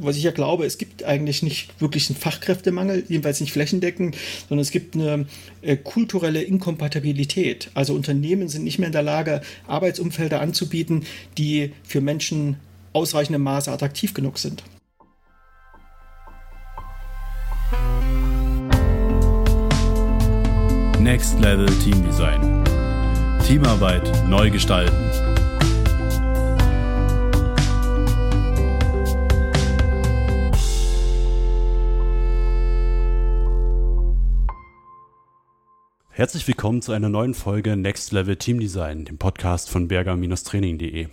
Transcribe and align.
was 0.00 0.16
ich 0.16 0.22
ja 0.22 0.30
glaube, 0.30 0.64
es 0.64 0.78
gibt 0.78 1.02
eigentlich 1.02 1.42
nicht 1.42 1.80
wirklich 1.80 2.08
einen 2.08 2.18
Fachkräftemangel, 2.18 3.04
jedenfalls 3.08 3.40
nicht 3.40 3.52
flächendeckend, 3.52 4.16
sondern 4.48 4.62
es 4.62 4.70
gibt 4.70 4.94
eine 4.94 5.26
äh, 5.60 5.76
kulturelle 5.76 6.40
Inkompatibilität. 6.40 7.70
Also 7.74 7.94
Unternehmen 7.94 8.48
sind 8.48 8.62
nicht 8.62 8.78
mehr 8.78 8.86
in 8.86 8.92
der 8.92 9.02
Lage, 9.02 9.42
Arbeitsumfelder 9.66 10.40
anzubieten, 10.40 11.04
die 11.36 11.72
für 11.82 12.00
Menschen 12.00 12.58
ausreichendem 12.92 13.42
Maße 13.42 13.72
attraktiv 13.72 14.14
genug 14.14 14.38
sind. 14.38 14.62
Next 21.00 21.40
Level 21.40 21.66
Team 21.82 22.04
Design. 22.06 22.64
Teamarbeit 23.44 24.28
neu 24.28 24.50
gestalten. 24.50 25.27
Herzlich 36.18 36.48
willkommen 36.48 36.82
zu 36.82 36.90
einer 36.90 37.08
neuen 37.08 37.32
Folge 37.32 37.76
Next 37.76 38.10
Level 38.10 38.34
Team 38.34 38.58
Design, 38.58 39.04
dem 39.04 39.18
Podcast 39.18 39.70
von 39.70 39.86
berger-training.de. 39.86 41.06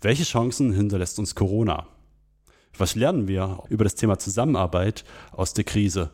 Welche 0.00 0.22
Chancen 0.22 0.72
hinterlässt 0.72 1.18
uns 1.18 1.34
Corona? 1.34 1.88
Was 2.76 2.94
lernen 2.94 3.26
wir 3.26 3.64
über 3.68 3.82
das 3.82 3.96
Thema 3.96 4.20
Zusammenarbeit 4.20 5.04
aus 5.32 5.54
der 5.54 5.64
Krise? 5.64 6.12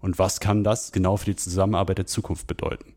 Und 0.00 0.18
was 0.18 0.40
kann 0.40 0.64
das 0.64 0.90
genau 0.90 1.16
für 1.16 1.26
die 1.26 1.36
Zusammenarbeit 1.36 1.98
der 1.98 2.06
Zukunft 2.06 2.48
bedeuten? 2.48 2.94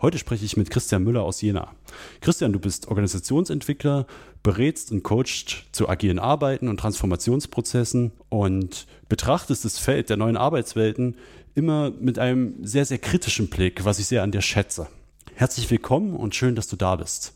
Heute 0.00 0.18
spreche 0.18 0.44
ich 0.44 0.56
mit 0.56 0.70
Christian 0.70 1.02
Müller 1.02 1.22
aus 1.22 1.40
Jena. 1.40 1.72
Christian, 2.20 2.52
du 2.52 2.60
bist 2.60 2.86
Organisationsentwickler, 2.86 4.06
berätst 4.44 4.92
und 4.92 5.02
coachst 5.02 5.64
zu 5.72 5.88
agilen 5.88 6.20
Arbeiten 6.20 6.68
und 6.68 6.78
Transformationsprozessen 6.78 8.12
und 8.28 8.86
betrachtest 9.08 9.64
das 9.64 9.80
Feld 9.80 10.10
der 10.10 10.16
neuen 10.16 10.36
Arbeitswelten 10.36 11.16
immer 11.54 11.90
mit 11.90 12.18
einem 12.18 12.64
sehr, 12.66 12.84
sehr 12.84 12.98
kritischen 12.98 13.48
Blick, 13.48 13.84
was 13.84 13.98
ich 13.98 14.06
sehr 14.06 14.22
an 14.22 14.32
dir 14.32 14.42
schätze. 14.42 14.88
Herzlich 15.34 15.70
willkommen 15.70 16.14
und 16.14 16.34
schön, 16.34 16.54
dass 16.54 16.68
du 16.68 16.76
da 16.76 16.96
bist. 16.96 17.32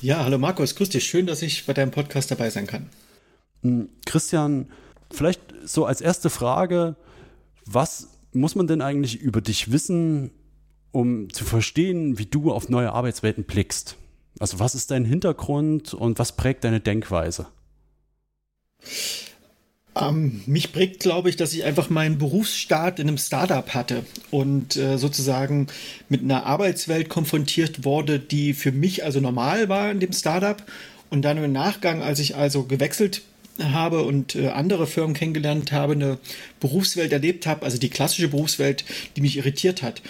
Ja, 0.00 0.24
hallo 0.24 0.38
Markus, 0.38 0.74
grüß 0.74 0.90
dich. 0.90 1.04
Schön, 1.04 1.26
dass 1.26 1.42
ich 1.42 1.64
bei 1.66 1.72
deinem 1.72 1.90
Podcast 1.90 2.30
dabei 2.30 2.50
sein 2.50 2.66
kann. 2.66 2.90
Hm, 3.62 3.88
Christian, 4.04 4.68
vielleicht 5.10 5.40
so 5.64 5.86
als 5.86 6.00
erste 6.00 6.30
Frage, 6.30 6.96
was 7.64 8.08
muss 8.32 8.54
man 8.54 8.66
denn 8.66 8.82
eigentlich 8.82 9.20
über 9.20 9.40
dich 9.40 9.72
wissen, 9.72 10.30
um 10.92 11.32
zu 11.32 11.44
verstehen, 11.44 12.18
wie 12.18 12.26
du 12.26 12.52
auf 12.52 12.68
neue 12.68 12.92
Arbeitswelten 12.92 13.44
blickst? 13.44 13.96
Also 14.38 14.58
was 14.58 14.74
ist 14.74 14.90
dein 14.90 15.06
Hintergrund 15.06 15.94
und 15.94 16.18
was 16.18 16.36
prägt 16.36 16.64
deine 16.64 16.80
Denkweise? 16.80 17.46
Ähm, 19.98 20.42
mich 20.46 20.72
prägt, 20.72 21.00
glaube 21.00 21.30
ich, 21.30 21.36
dass 21.36 21.54
ich 21.54 21.64
einfach 21.64 21.88
meinen 21.88 22.18
Berufsstart 22.18 22.98
in 22.98 23.08
einem 23.08 23.18
Startup 23.18 23.68
hatte 23.72 24.04
und 24.30 24.76
äh, 24.76 24.98
sozusagen 24.98 25.68
mit 26.08 26.22
einer 26.22 26.44
Arbeitswelt 26.44 27.08
konfrontiert 27.08 27.84
wurde, 27.84 28.18
die 28.18 28.52
für 28.52 28.72
mich 28.72 29.04
also 29.04 29.20
normal 29.20 29.68
war 29.68 29.90
in 29.90 30.00
dem 30.00 30.12
Startup. 30.12 30.62
Und 31.08 31.22
dann 31.22 31.42
im 31.42 31.52
Nachgang, 31.52 32.02
als 32.02 32.18
ich 32.18 32.36
also 32.36 32.64
gewechselt 32.64 33.22
habe 33.62 34.02
und 34.02 34.34
äh, 34.34 34.48
andere 34.48 34.86
Firmen 34.86 35.14
kennengelernt 35.14 35.72
habe, 35.72 35.94
eine 35.94 36.18
Berufswelt 36.60 37.12
erlebt 37.12 37.46
habe, 37.46 37.64
also 37.64 37.78
die 37.78 37.88
klassische 37.88 38.28
Berufswelt, 38.28 38.84
die 39.16 39.20
mich 39.20 39.36
irritiert 39.36 39.82
hat. 39.82 40.02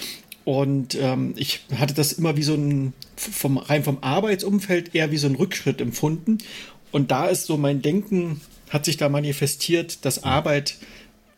Und 0.45 0.97
ähm, 1.01 1.35
ich 1.37 1.61
hatte 1.77 1.95
das 1.95 2.13
immer 2.13 2.37
wie 2.37 2.43
so 2.43 2.55
ein, 2.55 2.93
vom, 3.17 3.59
rein 3.59 3.85
vom 3.85 3.99
Arbeitsumfeld 4.01 4.95
eher 4.95 5.11
wie 5.11 5.17
so 5.17 5.27
ein 5.27 5.35
Rückschritt 5.35 5.81
empfunden. 5.81 6.39
Und 6.93 7.11
da 7.11 7.27
ist 7.27 7.47
so 7.47 7.57
mein 7.57 7.83
Denken 7.83 8.41
hat 8.71 8.85
sich 8.85 8.97
da 8.97 9.09
manifestiert, 9.09 10.05
dass 10.05 10.25
Arbeit 10.25 10.77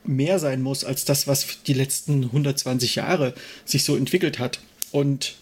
mehr 0.05 0.39
sein 0.39 0.63
muss 0.63 0.85
als 0.85 1.05
das, 1.05 1.27
was 1.27 1.63
die 1.67 1.75
letzten 1.75 2.25
120 2.25 2.97
Jahre 2.97 3.35
sich 3.65 3.85
so 3.85 3.97
entwickelt 3.97 4.39
hat. 4.39 4.61
Und 4.91 5.37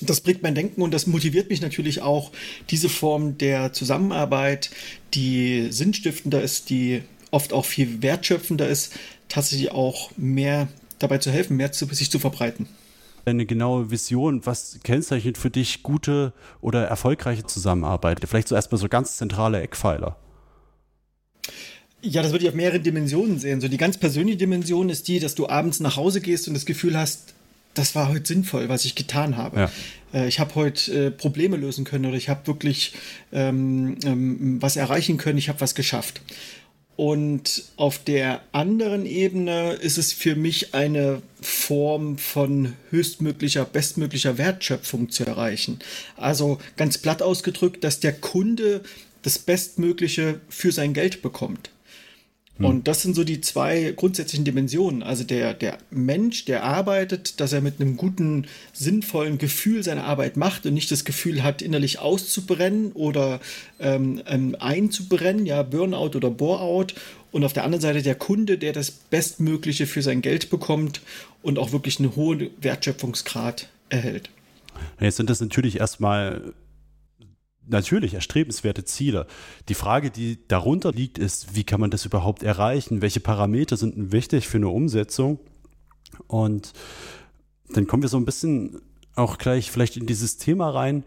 das 0.00 0.20
prägt 0.20 0.42
mein 0.42 0.54
Denken 0.54 0.82
und 0.82 0.92
das 0.92 1.06
motiviert 1.06 1.48
mich 1.48 1.62
natürlich 1.62 2.02
auch, 2.02 2.32
diese 2.70 2.88
Form 2.88 3.38
der 3.38 3.72
Zusammenarbeit, 3.72 4.70
die 5.14 5.68
sinnstiftender 5.70 6.42
ist, 6.42 6.68
die 6.70 7.02
oft 7.30 7.52
auch 7.52 7.64
viel 7.64 8.02
wertschöpfender 8.02 8.68
ist, 8.68 8.92
tatsächlich 9.28 9.72
auch 9.72 10.10
mehr 10.16 10.68
dabei 10.98 11.18
zu 11.18 11.30
helfen, 11.30 11.56
mehr 11.56 11.72
zu, 11.72 11.86
sich 11.86 12.10
zu 12.10 12.18
verbreiten. 12.18 12.68
Eine 13.24 13.46
genaue 13.46 13.90
Vision, 13.90 14.46
was 14.46 14.78
kennzeichnet 14.84 15.36
für 15.36 15.50
dich 15.50 15.82
gute 15.82 16.32
oder 16.60 16.84
erfolgreiche 16.86 17.44
Zusammenarbeit? 17.44 18.20
Vielleicht 18.26 18.48
so 18.48 18.54
erstmal 18.54 18.80
so 18.80 18.88
ganz 18.88 19.16
zentrale 19.16 19.60
Eckpfeiler. 19.60 20.16
Ja, 22.02 22.22
das 22.22 22.32
würde 22.32 22.44
ich 22.44 22.50
auf 22.50 22.54
mehreren 22.54 22.82
Dimensionen 22.82 23.38
sehen. 23.38 23.60
So 23.60 23.68
die 23.68 23.78
ganz 23.78 23.98
persönliche 23.98 24.38
Dimension 24.38 24.90
ist 24.90 25.08
die, 25.08 25.18
dass 25.18 25.34
du 25.34 25.48
abends 25.48 25.80
nach 25.80 25.96
Hause 25.96 26.20
gehst 26.20 26.46
und 26.46 26.54
das 26.54 26.66
Gefühl 26.66 26.96
hast, 26.96 27.34
das 27.74 27.94
war 27.94 28.08
heute 28.08 28.26
sinnvoll, 28.26 28.68
was 28.68 28.84
ich 28.84 28.94
getan 28.94 29.36
habe. 29.36 29.60
Ja. 29.60 29.70
Äh, 30.14 30.28
ich 30.28 30.40
habe 30.40 30.54
heute 30.54 31.06
äh, 31.06 31.10
Probleme 31.10 31.56
lösen 31.56 31.84
können 31.84 32.06
oder 32.06 32.16
ich 32.16 32.28
habe 32.28 32.46
wirklich 32.46 32.94
ähm, 33.32 33.96
ähm, 34.04 34.58
was 34.60 34.76
erreichen 34.76 35.18
können, 35.18 35.38
ich 35.38 35.48
habe 35.48 35.60
was 35.60 35.74
geschafft. 35.74 36.20
Und 36.96 37.64
auf 37.76 37.98
der 37.98 38.40
anderen 38.52 39.04
Ebene 39.04 39.72
ist 39.74 39.98
es 39.98 40.14
für 40.14 40.34
mich 40.34 40.72
eine 40.74 41.20
Form 41.42 42.16
von 42.16 42.72
höchstmöglicher, 42.90 43.66
bestmöglicher 43.66 44.38
Wertschöpfung 44.38 45.10
zu 45.10 45.26
erreichen. 45.26 45.78
Also 46.16 46.58
ganz 46.78 46.96
platt 46.96 47.20
ausgedrückt, 47.20 47.84
dass 47.84 48.00
der 48.00 48.14
Kunde 48.14 48.80
das 49.26 49.40
Bestmögliche 49.40 50.40
für 50.48 50.70
sein 50.70 50.94
Geld 50.94 51.20
bekommt. 51.20 51.70
Hm. 52.58 52.64
Und 52.64 52.88
das 52.88 53.02
sind 53.02 53.16
so 53.16 53.24
die 53.24 53.40
zwei 53.40 53.92
grundsätzlichen 53.96 54.44
Dimensionen. 54.44 55.02
Also 55.02 55.24
der, 55.24 55.52
der 55.52 55.78
Mensch, 55.90 56.44
der 56.44 56.62
arbeitet, 56.62 57.40
dass 57.40 57.52
er 57.52 57.60
mit 57.60 57.80
einem 57.80 57.96
guten, 57.96 58.46
sinnvollen 58.72 59.38
Gefühl 59.38 59.82
seine 59.82 60.04
Arbeit 60.04 60.36
macht 60.36 60.64
und 60.64 60.74
nicht 60.74 60.92
das 60.92 61.04
Gefühl 61.04 61.42
hat, 61.42 61.60
innerlich 61.60 61.98
auszubrennen 61.98 62.92
oder 62.92 63.40
ähm, 63.80 64.22
ähm, 64.28 64.54
einzubrennen, 64.60 65.44
ja, 65.44 65.64
Burnout 65.64 66.16
oder 66.16 66.30
Boreout. 66.30 66.94
Und 67.32 67.42
auf 67.42 67.52
der 67.52 67.64
anderen 67.64 67.82
Seite 67.82 68.02
der 68.02 68.14
Kunde, 68.14 68.58
der 68.58 68.72
das 68.72 68.92
Bestmögliche 68.92 69.88
für 69.88 70.02
sein 70.02 70.22
Geld 70.22 70.50
bekommt 70.50 71.00
und 71.42 71.58
auch 71.58 71.72
wirklich 71.72 71.98
einen 71.98 72.14
hohen 72.14 72.50
Wertschöpfungsgrad 72.60 73.68
erhält. 73.88 74.30
Jetzt 75.00 75.16
sind 75.16 75.28
das 75.28 75.40
natürlich 75.40 75.80
erstmal 75.80 76.54
natürlich 77.66 78.14
erstrebenswerte 78.14 78.84
Ziele. 78.84 79.26
Die 79.68 79.74
Frage, 79.74 80.10
die 80.10 80.38
darunter 80.48 80.92
liegt, 80.92 81.18
ist, 81.18 81.54
wie 81.54 81.64
kann 81.64 81.80
man 81.80 81.90
das 81.90 82.04
überhaupt 82.04 82.42
erreichen? 82.42 83.02
Welche 83.02 83.20
Parameter 83.20 83.76
sind 83.76 84.12
wichtig 84.12 84.48
für 84.48 84.58
eine 84.58 84.68
Umsetzung? 84.68 85.38
Und 86.26 86.72
dann 87.70 87.86
kommen 87.86 88.02
wir 88.02 88.08
so 88.08 88.16
ein 88.16 88.24
bisschen 88.24 88.80
auch 89.14 89.38
gleich 89.38 89.70
vielleicht 89.70 89.96
in 89.96 90.06
dieses 90.06 90.36
Thema 90.36 90.70
rein. 90.70 91.04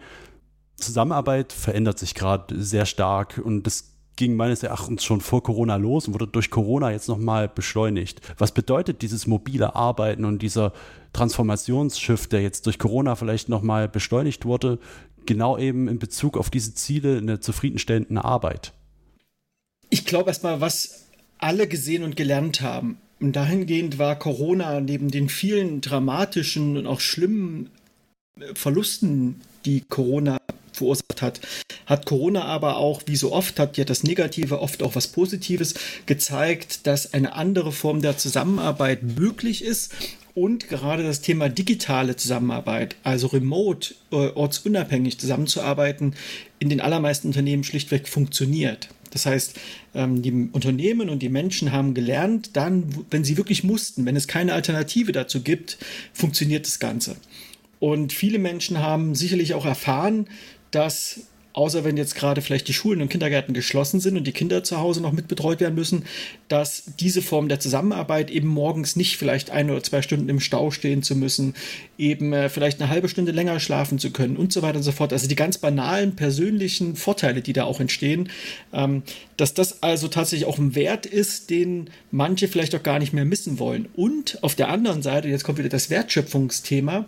Zusammenarbeit 0.76 1.54
verändert 1.54 2.00
sich 2.00 2.16
gerade 2.16 2.62
sehr 2.62 2.86
stark 2.86 3.40
und 3.44 3.64
das 3.64 3.94
ging 4.16 4.36
meines 4.36 4.64
Erachtens 4.64 5.06
schon 5.06 5.22
vor 5.22 5.44
Corona 5.44 5.78
los 5.78 6.08
und 6.08 6.14
wurde 6.14 6.28
durch 6.28 6.50
Corona 6.50 6.92
jetzt 6.92 7.08
nochmal 7.08 7.48
beschleunigt. 7.48 8.20
Was 8.38 8.52
bedeutet 8.52 9.02
dieses 9.02 9.28
mobile 9.28 9.76
Arbeiten 9.76 10.26
und 10.26 10.42
dieser 10.42 10.74
Transformationsschiff, 11.14 12.28
der 12.28 12.42
jetzt 12.42 12.66
durch 12.66 12.80
Corona 12.80 13.16
vielleicht 13.16 13.48
nochmal 13.48 13.88
beschleunigt 13.88 14.44
wurde, 14.44 14.80
genau 15.30 15.60
eben 15.60 15.88
in 15.88 16.00
Bezug 16.00 16.38
auf 16.38 16.50
diese 16.50 16.74
Ziele 16.74 17.20
eine 17.20 17.40
zufriedenstellende 17.40 18.26
Arbeit? 18.26 18.74
Ich 19.92 20.04
glaube 20.04 20.32
erstmal, 20.32 20.60
was 20.60 21.06
alle 21.38 21.68
gesehen 21.68 22.04
und 22.04 22.16
gelernt 22.16 22.62
haben. 22.62 22.98
Und 23.20 23.36
dahingehend 23.36 24.00
war 24.00 24.18
Corona 24.18 24.82
neben 24.82 25.12
den 25.12 25.30
vielen 25.30 25.82
dramatischen 25.82 26.78
und 26.78 26.88
auch 26.88 27.00
schlimmen 27.00 27.70
äh, 28.40 28.56
Verlusten, 28.56 29.42
die 29.66 29.82
Corona 29.82 30.40
verursacht 30.74 31.22
hat, 31.22 31.42
hat 31.86 32.06
Corona 32.06 32.46
aber 32.46 32.78
auch, 32.78 33.04
wie 33.06 33.18
so 33.18 33.32
oft, 33.32 33.60
hat 33.60 33.78
ja 33.78 33.84
das 33.84 34.04
Negative 34.04 34.62
oft 34.62 34.82
auch 34.82 34.96
was 34.96 35.08
Positives 35.08 35.76
gezeigt, 36.06 36.88
dass 36.88 37.14
eine 37.14 37.34
andere 37.34 37.72
Form 37.72 38.02
der 38.02 38.18
Zusammenarbeit 38.18 39.04
möglich 39.04 39.64
ist 39.64 39.94
und 40.36 40.70
gerade 40.70 41.04
das 41.04 41.22
Thema 41.22 41.50
digitale 41.50 42.16
Zusammenarbeit, 42.16 42.96
also 43.04 43.28
remote, 43.28 43.96
äh, 44.12 44.16
ortsunabhängig 44.16 45.18
zusammenzuarbeiten, 45.18 46.16
in 46.60 46.70
den 46.70 46.82
allermeisten 46.82 47.28
Unternehmen 47.28 47.64
schlichtweg 47.64 48.08
funktioniert. 48.08 48.90
Das 49.12 49.26
heißt, 49.26 49.60
ähm, 49.96 50.22
die 50.22 50.50
Unternehmen 50.52 51.10
und 51.10 51.20
die 51.22 51.30
Menschen 51.30 51.72
haben 51.72 51.94
gelernt, 51.94 52.52
dann, 52.54 53.06
wenn 53.10 53.24
sie 53.24 53.38
wirklich 53.38 53.64
mussten, 53.64 54.06
wenn 54.06 54.16
es 54.16 54.28
keine 54.28 54.54
Alternative 54.54 55.12
dazu 55.12 55.42
gibt, 55.42 55.78
funktioniert 56.14 56.66
das 56.66 56.80
Ganze. 56.80 57.16
Und 57.80 58.14
viele 58.14 58.40
Menschen 58.40 58.80
haben 58.80 59.16
sicherlich 59.16 59.54
auch 59.54 59.66
erfahren, 59.66 60.28
dass 60.72 61.22
außer 61.60 61.84
wenn 61.84 61.98
jetzt 61.98 62.16
gerade 62.16 62.42
vielleicht 62.42 62.70
die 62.70 62.74
Schulen 62.74 63.02
und 63.02 63.10
Kindergärten 63.10 63.54
geschlossen 63.54 64.00
sind 64.00 64.16
und 64.16 64.26
die 64.26 64.32
Kinder 64.32 64.64
zu 64.64 64.80
Hause 64.80 65.02
noch 65.02 65.12
mitbetreut 65.12 65.60
werden 65.60 65.76
müssen, 65.76 66.06
dass 66.48 66.84
diese 67.00 67.22
Form 67.22 67.50
der 67.50 67.60
Zusammenarbeit 67.60 68.32
eben 68.32 68.48
morgens 68.48 68.96
nicht 68.96 69.18
vielleicht 69.18 69.50
ein 69.50 69.70
oder 69.70 69.84
zwei 69.84 70.02
Stunden 70.02 70.30
im 70.30 70.40
Stau 70.40 70.72
stehen 70.72 71.04
zu 71.04 71.18
müssen, 71.18 71.56
eben 72.00 72.32
äh, 72.34 72.50
vielleicht 72.50 72.82
eine 72.82 72.90
halbe 72.90 73.10
Stunde 73.10 73.32
länger 73.32 73.60
schlafen 73.60 74.00
zu 74.00 74.12
können 74.12 74.38
und 74.38 74.54
so 74.54 74.62
weiter 74.62 74.78
und 74.78 74.84
so 74.84 74.94
fort. 74.94 75.12
Also 75.14 75.28
die 75.28 75.36
ganz 75.36 75.58
banalen 75.58 76.16
persönlichen 76.16 76.96
Vorteile, 76.96 77.42
die 77.42 77.54
da 77.54 77.66
auch 77.66 77.80
entstehen, 77.80 78.30
ähm, 78.74 79.04
dass 79.38 79.54
das 79.54 79.84
also 79.84 80.08
tatsächlich 80.08 80.48
auch 80.48 80.58
ein 80.58 80.76
Wert 80.76 81.06
ist, 81.06 81.50
den 81.50 81.90
manche 82.10 82.48
vielleicht 82.48 82.74
auch 82.74 82.84
gar 82.84 83.00
nicht 83.00 83.14
mehr 83.14 83.26
missen 83.26 83.60
wollen. 83.60 83.88
Und 83.96 84.42
auf 84.44 84.56
der 84.56 84.70
anderen 84.70 85.02
Seite, 85.02 85.28
jetzt 85.28 85.44
kommt 85.44 85.58
wieder 85.58 85.70
das 85.70 85.90
Wertschöpfungsthema, 85.90 87.06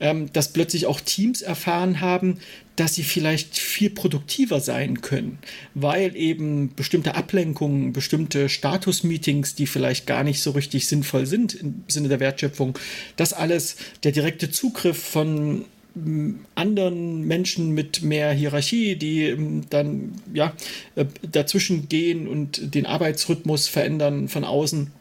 ähm, 0.00 0.32
dass 0.32 0.52
plötzlich 0.52 0.86
auch 0.86 1.00
Teams 1.00 1.42
erfahren 1.42 2.00
haben, 2.00 2.38
dass 2.78 2.94
sie 2.94 3.02
vielleicht 3.02 3.58
viel 3.58 3.90
produktiver 3.90 4.60
sein 4.60 5.00
können, 5.00 5.38
weil 5.74 6.14
eben 6.14 6.74
bestimmte 6.76 7.16
Ablenkungen, 7.16 7.92
bestimmte 7.92 8.48
Status-Meetings, 8.48 9.56
die 9.56 9.66
vielleicht 9.66 10.06
gar 10.06 10.22
nicht 10.22 10.40
so 10.40 10.52
richtig 10.52 10.86
sinnvoll 10.86 11.26
sind 11.26 11.54
im 11.54 11.82
Sinne 11.88 12.08
der 12.08 12.20
Wertschöpfung, 12.20 12.78
das 13.16 13.32
alles, 13.32 13.76
der 14.04 14.12
direkte 14.12 14.27
Zugriff 14.36 14.98
von 14.98 15.64
mm, 15.94 16.34
anderen 16.54 17.22
Menschen 17.22 17.72
mit 17.72 18.02
mehr 18.02 18.32
Hierarchie, 18.32 18.96
die 18.96 19.34
mm, 19.34 19.66
dann 19.70 20.20
ja 20.32 20.52
äh, 20.96 21.06
dazwischen 21.22 21.88
gehen 21.88 22.28
und 22.28 22.74
den 22.74 22.86
Arbeitsrhythmus 22.86 23.68
verändern 23.68 24.28
von 24.28 24.44
außen 24.44 24.92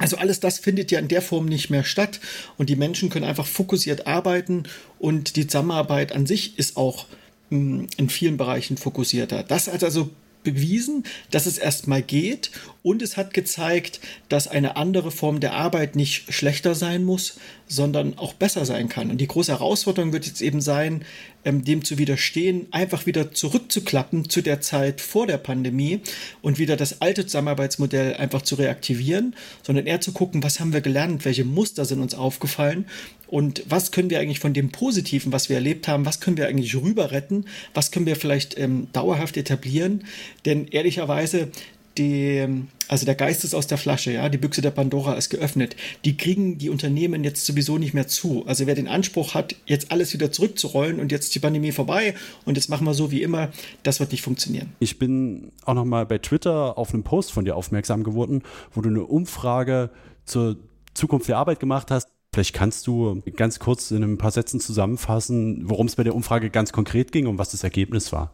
also 0.00 0.16
alles 0.16 0.40
das 0.40 0.58
findet 0.58 0.90
ja 0.90 0.98
in 0.98 1.08
der 1.08 1.20
Form 1.20 1.44
nicht 1.44 1.68
mehr 1.68 1.84
statt 1.84 2.20
und 2.56 2.70
die 2.70 2.76
Menschen 2.76 3.10
können 3.10 3.26
einfach 3.26 3.46
fokussiert 3.46 4.06
arbeiten 4.06 4.62
und 4.98 5.36
die 5.36 5.46
Zusammenarbeit 5.46 6.12
an 6.12 6.24
sich 6.24 6.58
ist 6.58 6.78
auch 6.78 7.04
hm, 7.50 7.86
in 7.98 8.08
vielen 8.08 8.38
Bereichen 8.38 8.78
fokussierter. 8.78 9.42
Das 9.42 9.68
hat 9.68 9.84
also 9.84 10.08
bewiesen, 10.42 11.04
dass 11.30 11.44
es 11.44 11.58
erstmal 11.58 12.00
geht 12.00 12.50
und 12.82 13.02
es 13.02 13.16
hat 13.16 13.34
gezeigt, 13.34 14.00
dass 14.28 14.48
eine 14.48 14.76
andere 14.76 15.10
Form 15.10 15.40
der 15.40 15.54
Arbeit 15.54 15.96
nicht 15.96 16.32
schlechter 16.32 16.74
sein 16.74 17.04
muss, 17.04 17.38
sondern 17.66 18.18
auch 18.18 18.32
besser 18.32 18.64
sein 18.64 18.88
kann. 18.88 19.10
Und 19.10 19.18
die 19.18 19.26
große 19.26 19.52
Herausforderung 19.52 20.12
wird 20.12 20.26
jetzt 20.26 20.40
eben 20.40 20.60
sein, 20.60 21.04
ähm, 21.44 21.64
dem 21.64 21.84
zu 21.84 21.98
widerstehen, 21.98 22.66
einfach 22.70 23.06
wieder 23.06 23.32
zurückzuklappen 23.32 24.28
zu 24.28 24.42
der 24.42 24.60
Zeit 24.60 25.00
vor 25.00 25.26
der 25.26 25.38
Pandemie 25.38 26.00
und 26.42 26.58
wieder 26.58 26.76
das 26.76 27.00
alte 27.00 27.26
Zusammenarbeitsmodell 27.26 28.14
einfach 28.14 28.42
zu 28.42 28.56
reaktivieren, 28.56 29.36
sondern 29.62 29.86
eher 29.86 30.00
zu 30.00 30.12
gucken, 30.12 30.42
was 30.42 30.58
haben 30.58 30.72
wir 30.72 30.80
gelernt, 30.80 31.24
welche 31.24 31.44
Muster 31.44 31.84
sind 31.84 32.00
uns 32.00 32.14
aufgefallen 32.14 32.86
und 33.26 33.62
was 33.68 33.92
können 33.92 34.10
wir 34.10 34.18
eigentlich 34.18 34.40
von 34.40 34.52
dem 34.54 34.70
Positiven, 34.70 35.32
was 35.32 35.48
wir 35.48 35.56
erlebt 35.56 35.86
haben, 35.86 36.04
was 36.04 36.20
können 36.20 36.36
wir 36.36 36.48
eigentlich 36.48 36.74
rüber 36.74 37.12
retten, 37.12 37.44
was 37.74 37.92
können 37.92 38.06
wir 38.06 38.16
vielleicht 38.16 38.58
ähm, 38.58 38.88
dauerhaft 38.92 39.36
etablieren. 39.36 40.04
Denn 40.44 40.66
ehrlicherweise, 40.66 41.52
die, 42.00 42.64
also 42.88 43.04
der 43.04 43.14
Geist 43.14 43.44
ist 43.44 43.54
aus 43.54 43.66
der 43.66 43.78
Flasche, 43.78 44.12
ja, 44.12 44.28
die 44.28 44.38
Büchse 44.38 44.62
der 44.62 44.70
Pandora 44.70 45.14
ist 45.14 45.28
geöffnet. 45.28 45.76
Die 46.04 46.16
kriegen 46.16 46.58
die 46.58 46.70
Unternehmen 46.70 47.22
jetzt 47.22 47.44
sowieso 47.44 47.78
nicht 47.78 47.94
mehr 47.94 48.08
zu. 48.08 48.44
Also 48.46 48.66
wer 48.66 48.74
den 48.74 48.88
Anspruch 48.88 49.34
hat, 49.34 49.54
jetzt 49.66 49.92
alles 49.92 50.12
wieder 50.14 50.32
zurückzurollen 50.32 50.98
und 50.98 51.12
jetzt 51.12 51.34
die 51.34 51.38
Pandemie 51.38 51.72
vorbei 51.72 52.14
und 52.46 52.56
jetzt 52.56 52.70
machen 52.70 52.86
wir 52.86 52.94
so 52.94 53.10
wie 53.10 53.22
immer, 53.22 53.50
das 53.82 54.00
wird 54.00 54.12
nicht 54.12 54.22
funktionieren. 54.22 54.72
Ich 54.80 54.98
bin 54.98 55.52
auch 55.64 55.74
noch 55.74 55.84
mal 55.84 56.06
bei 56.06 56.18
Twitter 56.18 56.78
auf 56.78 56.94
einen 56.94 57.02
Post 57.02 57.32
von 57.32 57.44
dir 57.44 57.56
aufmerksam 57.56 58.02
geworden, 58.02 58.42
wo 58.72 58.80
du 58.80 58.88
eine 58.88 59.04
Umfrage 59.04 59.90
zur 60.24 60.56
Zukunft 60.94 61.28
der 61.28 61.36
Arbeit 61.36 61.60
gemacht 61.60 61.90
hast. 61.90 62.08
Vielleicht 62.32 62.54
kannst 62.54 62.86
du 62.86 63.22
ganz 63.36 63.58
kurz 63.58 63.90
in 63.90 64.02
ein 64.04 64.16
paar 64.18 64.30
Sätzen 64.30 64.60
zusammenfassen, 64.60 65.68
worum 65.68 65.86
es 65.86 65.96
bei 65.96 66.04
der 66.04 66.14
Umfrage 66.14 66.48
ganz 66.48 66.72
konkret 66.72 67.12
ging 67.12 67.26
und 67.26 67.38
was 67.38 67.50
das 67.50 67.64
Ergebnis 67.64 68.12
war. 68.12 68.32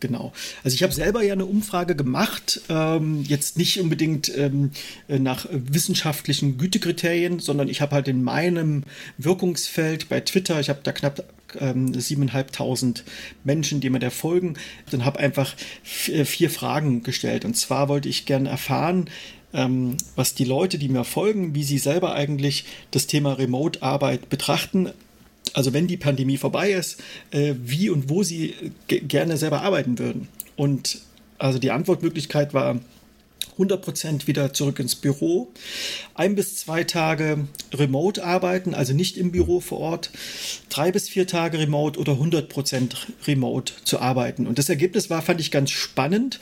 Genau. 0.00 0.32
Also 0.62 0.74
ich 0.74 0.82
habe 0.82 0.92
selber 0.92 1.22
ja 1.22 1.32
eine 1.32 1.46
Umfrage 1.46 1.96
gemacht, 1.96 2.60
ähm, 2.68 3.22
jetzt 3.22 3.56
nicht 3.56 3.80
unbedingt 3.80 4.30
ähm, 4.36 4.70
nach 5.08 5.46
wissenschaftlichen 5.50 6.58
Gütekriterien, 6.58 7.38
sondern 7.38 7.68
ich 7.68 7.80
habe 7.80 7.94
halt 7.94 8.08
in 8.08 8.22
meinem 8.22 8.82
Wirkungsfeld 9.16 10.08
bei 10.08 10.20
Twitter, 10.20 10.60
ich 10.60 10.68
habe 10.68 10.80
da 10.82 10.92
knapp 10.92 11.24
ähm, 11.58 11.92
7.500 11.92 13.02
Menschen, 13.44 13.80
die 13.80 13.90
mir 13.90 14.00
da 14.00 14.10
folgen, 14.10 14.54
dann 14.90 15.04
habe 15.04 15.20
einfach 15.20 15.54
vier 15.82 16.50
Fragen 16.50 17.02
gestellt. 17.02 17.44
Und 17.44 17.56
zwar 17.56 17.88
wollte 17.88 18.08
ich 18.08 18.26
gerne 18.26 18.48
erfahren, 18.48 19.08
ähm, 19.54 19.96
was 20.16 20.34
die 20.34 20.44
Leute, 20.44 20.78
die 20.78 20.88
mir 20.88 21.04
folgen, 21.04 21.54
wie 21.54 21.64
sie 21.64 21.78
selber 21.78 22.14
eigentlich 22.14 22.64
das 22.90 23.06
Thema 23.06 23.34
Remote-Arbeit 23.34 24.28
betrachten, 24.28 24.90
also 25.52 25.72
wenn 25.72 25.86
die 25.86 25.96
Pandemie 25.96 26.36
vorbei 26.36 26.72
ist, 26.72 27.02
äh, 27.30 27.54
wie 27.62 27.90
und 27.90 28.08
wo 28.08 28.22
sie 28.22 28.54
gerne 28.88 29.36
selber 29.36 29.62
arbeiten 29.62 29.98
würden. 29.98 30.28
Und 30.56 31.00
also 31.38 31.58
die 31.58 31.70
Antwortmöglichkeit 31.70 32.54
war 32.54 32.80
100% 33.58 34.26
wieder 34.26 34.52
zurück 34.52 34.78
ins 34.80 34.96
Büro, 34.96 35.52
ein 36.14 36.34
bis 36.34 36.56
zwei 36.56 36.84
Tage 36.84 37.46
remote 37.72 38.24
arbeiten, 38.24 38.74
also 38.74 38.94
nicht 38.94 39.16
im 39.16 39.30
Büro 39.30 39.60
vor 39.60 39.78
Ort, 39.78 40.10
drei 40.68 40.90
bis 40.90 41.08
vier 41.08 41.26
Tage 41.26 41.58
remote 41.58 41.98
oder 41.98 42.14
100% 42.14 42.96
remote 43.26 43.74
zu 43.84 44.00
arbeiten. 44.00 44.46
Und 44.46 44.58
das 44.58 44.68
Ergebnis 44.68 45.10
war, 45.10 45.22
fand 45.22 45.40
ich 45.40 45.50
ganz 45.50 45.70
spannend, 45.70 46.40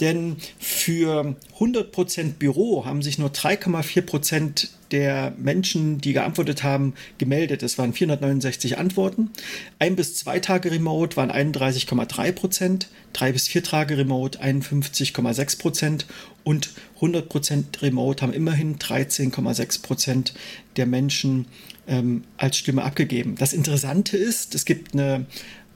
denn 0.00 0.36
für 0.58 1.36
100% 1.58 2.34
Büro 2.34 2.84
haben 2.84 3.02
sich 3.02 3.18
nur 3.18 3.30
3,4% 3.30 4.68
der 4.92 5.32
Menschen, 5.38 6.00
die 6.00 6.12
geantwortet 6.12 6.62
haben, 6.62 6.94
gemeldet. 7.18 7.62
Es 7.62 7.78
waren 7.78 7.92
469 7.92 8.78
Antworten. 8.78 9.30
Ein 9.78 9.96
bis 9.96 10.14
zwei 10.16 10.38
Tage 10.38 10.70
Remote 10.70 11.16
waren 11.16 11.30
31,3 11.30 12.32
Prozent, 12.32 12.88
drei 13.12 13.32
bis 13.32 13.48
vier 13.48 13.64
Tage 13.64 13.96
Remote 13.98 14.40
51,6 14.40 15.58
Prozent 15.58 16.06
und 16.44 16.70
100 16.96 17.28
Prozent 17.28 17.82
Remote 17.82 18.22
haben 18.22 18.32
immerhin 18.32 18.76
13,6 18.76 19.82
Prozent 19.82 20.34
der 20.76 20.86
Menschen 20.86 21.46
ähm, 21.88 22.24
als 22.36 22.56
Stimme 22.58 22.84
abgegeben. 22.84 23.34
Das 23.36 23.52
Interessante 23.52 24.16
ist, 24.16 24.54
es 24.54 24.64
gibt 24.64 24.92
eine 24.92 25.26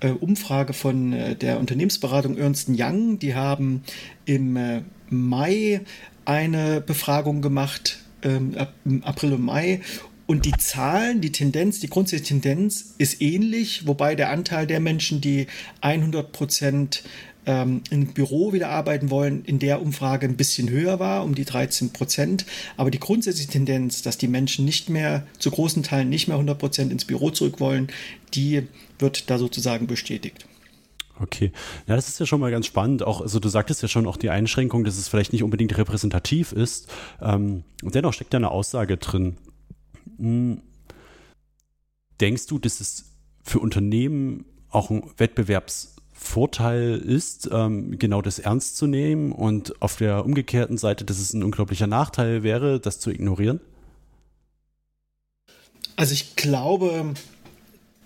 äh, 0.00 0.10
Umfrage 0.10 0.72
von 0.72 1.12
äh, 1.12 1.34
der 1.34 1.58
Unternehmensberatung 1.58 2.36
Ernst 2.36 2.68
Young. 2.70 3.18
Die 3.18 3.34
haben 3.34 3.82
im 4.24 4.56
äh, 4.56 4.82
Mai 5.08 5.80
eine 6.24 6.80
Befragung 6.80 7.40
gemacht 7.40 7.98
ähm, 8.22 8.56
April 9.02 9.34
und 9.34 9.44
Mai. 9.44 9.80
Und 10.26 10.44
die 10.44 10.52
Zahlen, 10.58 11.20
die 11.20 11.30
Tendenz, 11.30 11.78
die 11.78 11.88
grundsätzliche 11.88 12.40
Tendenz 12.40 12.94
ist 12.98 13.22
ähnlich, 13.22 13.86
wobei 13.86 14.16
der 14.16 14.30
Anteil 14.30 14.66
der 14.66 14.80
Menschen, 14.80 15.20
die 15.20 15.46
100 15.82 16.32
Prozent 16.32 17.04
ähm, 17.46 17.82
im 17.90 18.08
Büro 18.08 18.52
wieder 18.52 18.68
arbeiten 18.70 19.10
wollen, 19.10 19.44
in 19.44 19.60
der 19.60 19.80
Umfrage 19.80 20.26
ein 20.26 20.36
bisschen 20.36 20.68
höher 20.68 20.98
war, 20.98 21.24
um 21.24 21.36
die 21.36 21.44
13 21.44 21.92
Prozent. 21.92 22.44
Aber 22.76 22.90
die 22.90 22.98
grundsätzliche 22.98 23.50
Tendenz, 23.50 24.02
dass 24.02 24.18
die 24.18 24.26
Menschen 24.26 24.64
nicht 24.64 24.90
mehr, 24.90 25.24
zu 25.38 25.52
großen 25.52 25.84
Teilen 25.84 26.08
nicht 26.08 26.26
mehr 26.26 26.36
100 26.36 26.58
Prozent 26.58 26.92
ins 26.92 27.04
Büro 27.04 27.30
zurück 27.30 27.60
wollen, 27.60 27.86
die 28.34 28.64
wird 28.98 29.30
da 29.30 29.38
sozusagen 29.38 29.86
bestätigt. 29.86 30.46
Okay, 31.18 31.52
ja, 31.86 31.96
das 31.96 32.08
ist 32.08 32.20
ja 32.20 32.26
schon 32.26 32.40
mal 32.40 32.50
ganz 32.50 32.66
spannend. 32.66 33.02
Auch, 33.02 33.22
also 33.22 33.40
du 33.40 33.48
sagtest 33.48 33.80
ja 33.82 33.88
schon 33.88 34.06
auch 34.06 34.16
die 34.16 34.30
Einschränkung, 34.30 34.84
dass 34.84 34.98
es 34.98 35.08
vielleicht 35.08 35.32
nicht 35.32 35.42
unbedingt 35.42 35.76
repräsentativ 35.76 36.52
ist. 36.52 36.92
Ähm, 37.23 37.64
und 37.82 37.94
dennoch 37.94 38.12
steckt 38.12 38.35
da 38.35 38.38
eine 38.38 38.50
Aussage 38.50 38.96
drin. 38.99 39.37
Hm. 40.18 40.61
Denkst 42.20 42.46
du, 42.46 42.58
dass 42.58 42.80
es 42.80 43.12
für 43.42 43.61
Unternehmen 43.61 44.44
auch 44.70 44.90
ein 44.90 45.02
Wettbewerbsvorteil 45.16 46.99
ist, 46.99 47.49
ähm, 47.52 47.99
genau 47.99 48.20
das 48.20 48.38
ernst 48.38 48.76
zu 48.76 48.87
nehmen 48.87 49.32
und 49.32 49.80
auf 49.80 49.96
der 49.96 50.25
umgekehrten 50.25 50.76
Seite, 50.76 51.04
dass 51.04 51.18
es 51.18 51.32
ein 51.32 51.42
unglaublicher 51.42 51.87
Nachteil 51.87 52.42
wäre, 52.42 52.80
das 52.80 53.00
zu 53.00 53.11
ignorieren? 53.11 53.61
Also 55.96 56.12
ich 56.12 56.37
glaube, 56.37 57.14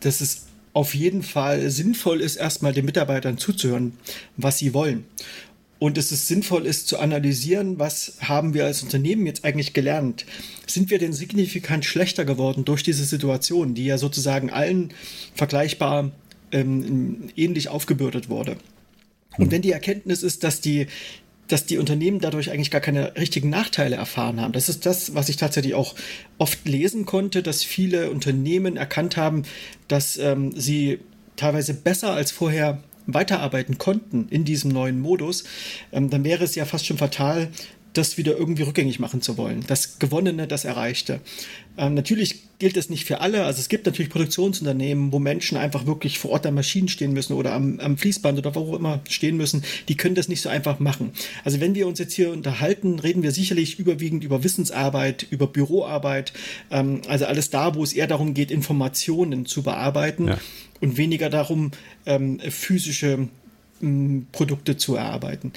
dass 0.01 0.21
es 0.21 0.47
auf 0.73 0.95
jeden 0.95 1.23
Fall 1.23 1.71
sinnvoll 1.71 2.21
ist, 2.21 2.37
erstmal 2.37 2.73
den 2.73 2.85
Mitarbeitern 2.85 3.39
zuzuhören, 3.39 3.93
was 4.37 4.59
sie 4.59 4.73
wollen. 4.75 5.05
Und 5.81 5.97
es 5.97 6.13
ist 6.13 6.29
sinnvoll 6.29 6.67
ist 6.67 6.89
zu 6.89 6.99
analysieren, 6.99 7.79
was 7.79 8.19
haben 8.21 8.53
wir 8.53 8.67
als 8.67 8.83
Unternehmen 8.83 9.25
jetzt 9.25 9.47
eigentlich 9.47 9.73
gelernt? 9.73 10.27
Sind 10.67 10.91
wir 10.91 10.99
denn 10.99 11.15
signifikant 11.15 11.87
schlechter 11.87 12.27
geworden 12.27 12.67
durch 12.67 12.83
diese 12.83 13.05
Situation, 13.05 13.75
die 13.75 13.87
ja 13.87 13.97
sozusagen 13.97 14.51
allen 14.51 14.93
vergleichbar 15.35 16.13
ähm, 16.53 17.31
ähnlich 17.35 17.69
aufgebürdet 17.69 18.29
wurde? 18.29 18.59
Und 19.39 19.47
hm. 19.47 19.53
wenn 19.53 19.63
die 19.63 19.73
Erkenntnis 19.73 20.23
ist, 20.23 20.45
dass 20.45 20.61
die 20.61 20.87
dass 21.53 21.67
die 21.67 21.79
Unternehmen 21.79 22.21
dadurch 22.21 22.51
eigentlich 22.51 22.71
gar 22.71 22.81
keine 22.81 23.17
richtigen 23.17 23.51
Nachteile 23.51 23.97
erfahren 23.97 24.41
haben. 24.41 24.53
Das 24.53 24.69
ist 24.69 24.87
das, 24.87 25.15
was 25.15 25.29
ich 25.29 25.37
tatsächlich 25.37 25.75
auch 25.75 25.95
oft 26.39 26.67
lesen 26.67 27.07
konnte, 27.07 27.43
dass 27.43 27.65
viele 27.65 28.11
Unternehmen 28.11 28.77
erkannt 28.77 29.17
haben, 29.17 29.43
dass 29.89 30.17
ähm, 30.17 30.53
sie 30.57 31.01
teilweise 31.37 31.75
besser 31.75 32.13
als 32.13 32.31
vorher 32.31 32.83
weiterarbeiten 33.07 33.79
konnten 33.79 34.29
in 34.31 34.45
diesem 34.45 34.71
neuen 34.71 35.01
Modus, 35.01 35.45
ähm, 35.93 36.11
dann 36.11 36.25
wäre 36.25 36.45
es 36.45 36.55
ja 36.55 36.65
fast 36.65 36.87
schon 36.87 36.99
fatal, 36.99 37.49
das 37.93 38.19
wieder 38.19 38.37
irgendwie 38.37 38.63
rückgängig 38.63 39.01
machen 39.01 39.21
zu 39.21 39.37
wollen. 39.37 39.65
Das 39.67 39.99
Gewonnene, 39.99 40.47
das 40.47 40.65
Erreichte. 40.65 41.21
Ähm, 41.77 41.95
natürlich 41.95 42.43
gilt 42.59 42.77
es 42.77 42.91
nicht 42.91 43.05
für 43.05 43.21
alle. 43.21 43.45
Also 43.45 43.61
es 43.61 43.69
gibt 43.69 43.87
natürlich 43.87 44.11
Produktionsunternehmen, 44.11 45.13
wo 45.13 45.19
Menschen 45.19 45.57
einfach 45.57 45.87
wirklich 45.87 46.19
vor 46.19 46.31
Ort 46.31 46.47
an 46.47 46.55
Maschinen 46.55 46.89
stehen 46.89 47.13
müssen 47.13 47.33
oder 47.33 47.53
am, 47.53 47.81
am 47.81 47.97
Fließband 47.97 48.39
oder 48.39 48.55
wo 48.55 48.61
auch 48.61 48.77
immer 48.77 49.01
stehen 49.09 49.37
müssen. 49.37 49.65
Die 49.89 49.97
können 49.97 50.15
das 50.15 50.29
nicht 50.29 50.43
so 50.43 50.49
einfach 50.49 50.79
machen. 50.79 51.13
Also 51.43 51.61
wenn 51.61 51.75
wir 51.75 51.87
uns 51.87 51.99
jetzt 51.99 52.15
hier 52.15 52.31
unterhalten, 52.31 52.99
reden 52.99 53.23
wir 53.23 53.33
sicherlich 53.33 53.79
überwiegend 53.79 54.23
über 54.23 54.45
Wissensarbeit, 54.45 55.27
über 55.31 55.47
Büroarbeit. 55.47 56.33
Ähm, 56.71 57.01
also 57.09 57.25
alles 57.25 57.51
da, 57.51 57.75
wo 57.75 57.83
es 57.83 57.93
eher 57.93 58.07
darum 58.07 58.35
geht, 58.35 58.51
Informationen 58.51 59.47
zu 59.47 59.63
bearbeiten. 59.63 60.29
Ja. 60.29 60.39
Und 60.81 60.97
weniger 60.97 61.29
darum, 61.29 61.73
ähm, 62.07 62.41
physische 62.41 63.29
Produkte 64.33 64.77
zu 64.77 64.97
erarbeiten. 64.97 65.53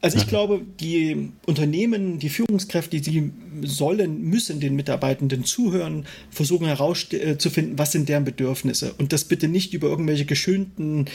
Also 0.00 0.18
ich 0.18 0.26
glaube, 0.26 0.60
die 0.80 1.30
Unternehmen, 1.46 2.18
die 2.18 2.28
Führungskräfte, 2.28 3.00
die 3.00 3.32
sollen, 3.62 4.22
müssen 4.22 4.60
den 4.60 4.76
Mitarbeitenden 4.76 5.44
zuhören, 5.44 6.06
versuchen 6.30 6.66
herauszufinden, 6.66 7.78
was 7.78 7.92
sind 7.92 8.08
deren 8.08 8.24
Bedürfnisse. 8.24 8.94
Und 8.98 9.12
das 9.12 9.24
bitte 9.24 9.48
nicht 9.48 9.74
über 9.74 9.88
irgendwelche 9.88 10.24
geschönten 10.24 11.06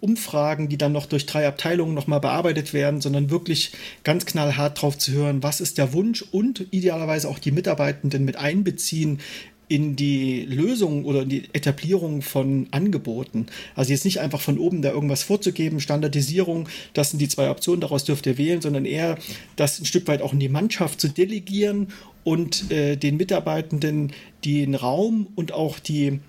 Umfragen, 0.00 0.68
die 0.68 0.78
dann 0.78 0.92
noch 0.92 1.06
durch 1.06 1.26
drei 1.26 1.46
Abteilungen 1.46 1.94
nochmal 1.94 2.20
bearbeitet 2.20 2.72
werden, 2.72 3.00
sondern 3.00 3.30
wirklich 3.30 3.72
ganz 4.04 4.26
knallhart 4.26 4.80
drauf 4.80 4.98
zu 4.98 5.12
hören, 5.12 5.42
was 5.42 5.60
ist 5.60 5.78
der 5.78 5.92
Wunsch 5.92 6.22
und 6.22 6.66
idealerweise 6.70 7.28
auch 7.28 7.38
die 7.38 7.50
Mitarbeitenden 7.50 8.24
mit 8.24 8.36
einbeziehen 8.36 9.20
in 9.68 9.96
die 9.96 10.44
Lösung 10.44 11.04
oder 11.04 11.22
in 11.22 11.28
die 11.28 11.42
Etablierung 11.52 12.22
von 12.22 12.68
Angeboten. 12.70 13.46
Also 13.74 13.92
jetzt 13.92 14.04
nicht 14.04 14.20
einfach 14.20 14.40
von 14.40 14.58
oben 14.58 14.82
da 14.82 14.90
irgendwas 14.90 15.24
vorzugeben, 15.24 15.80
Standardisierung, 15.80 16.68
das 16.94 17.10
sind 17.10 17.20
die 17.20 17.28
zwei 17.28 17.50
Optionen, 17.50 17.80
daraus 17.80 18.04
dürft 18.04 18.26
ihr 18.26 18.38
wählen, 18.38 18.60
sondern 18.60 18.84
eher 18.84 19.18
das 19.56 19.80
ein 19.80 19.84
Stück 19.84 20.06
weit 20.06 20.22
auch 20.22 20.32
in 20.32 20.40
die 20.40 20.48
Mannschaft 20.48 21.00
zu 21.00 21.08
delegieren 21.08 21.88
und 22.22 22.70
äh, 22.70 22.96
den 22.96 23.16
Mitarbeitenden 23.16 24.12
den 24.44 24.74
Raum 24.74 25.28
und 25.34 25.52
auch 25.52 25.78
die 25.78 26.20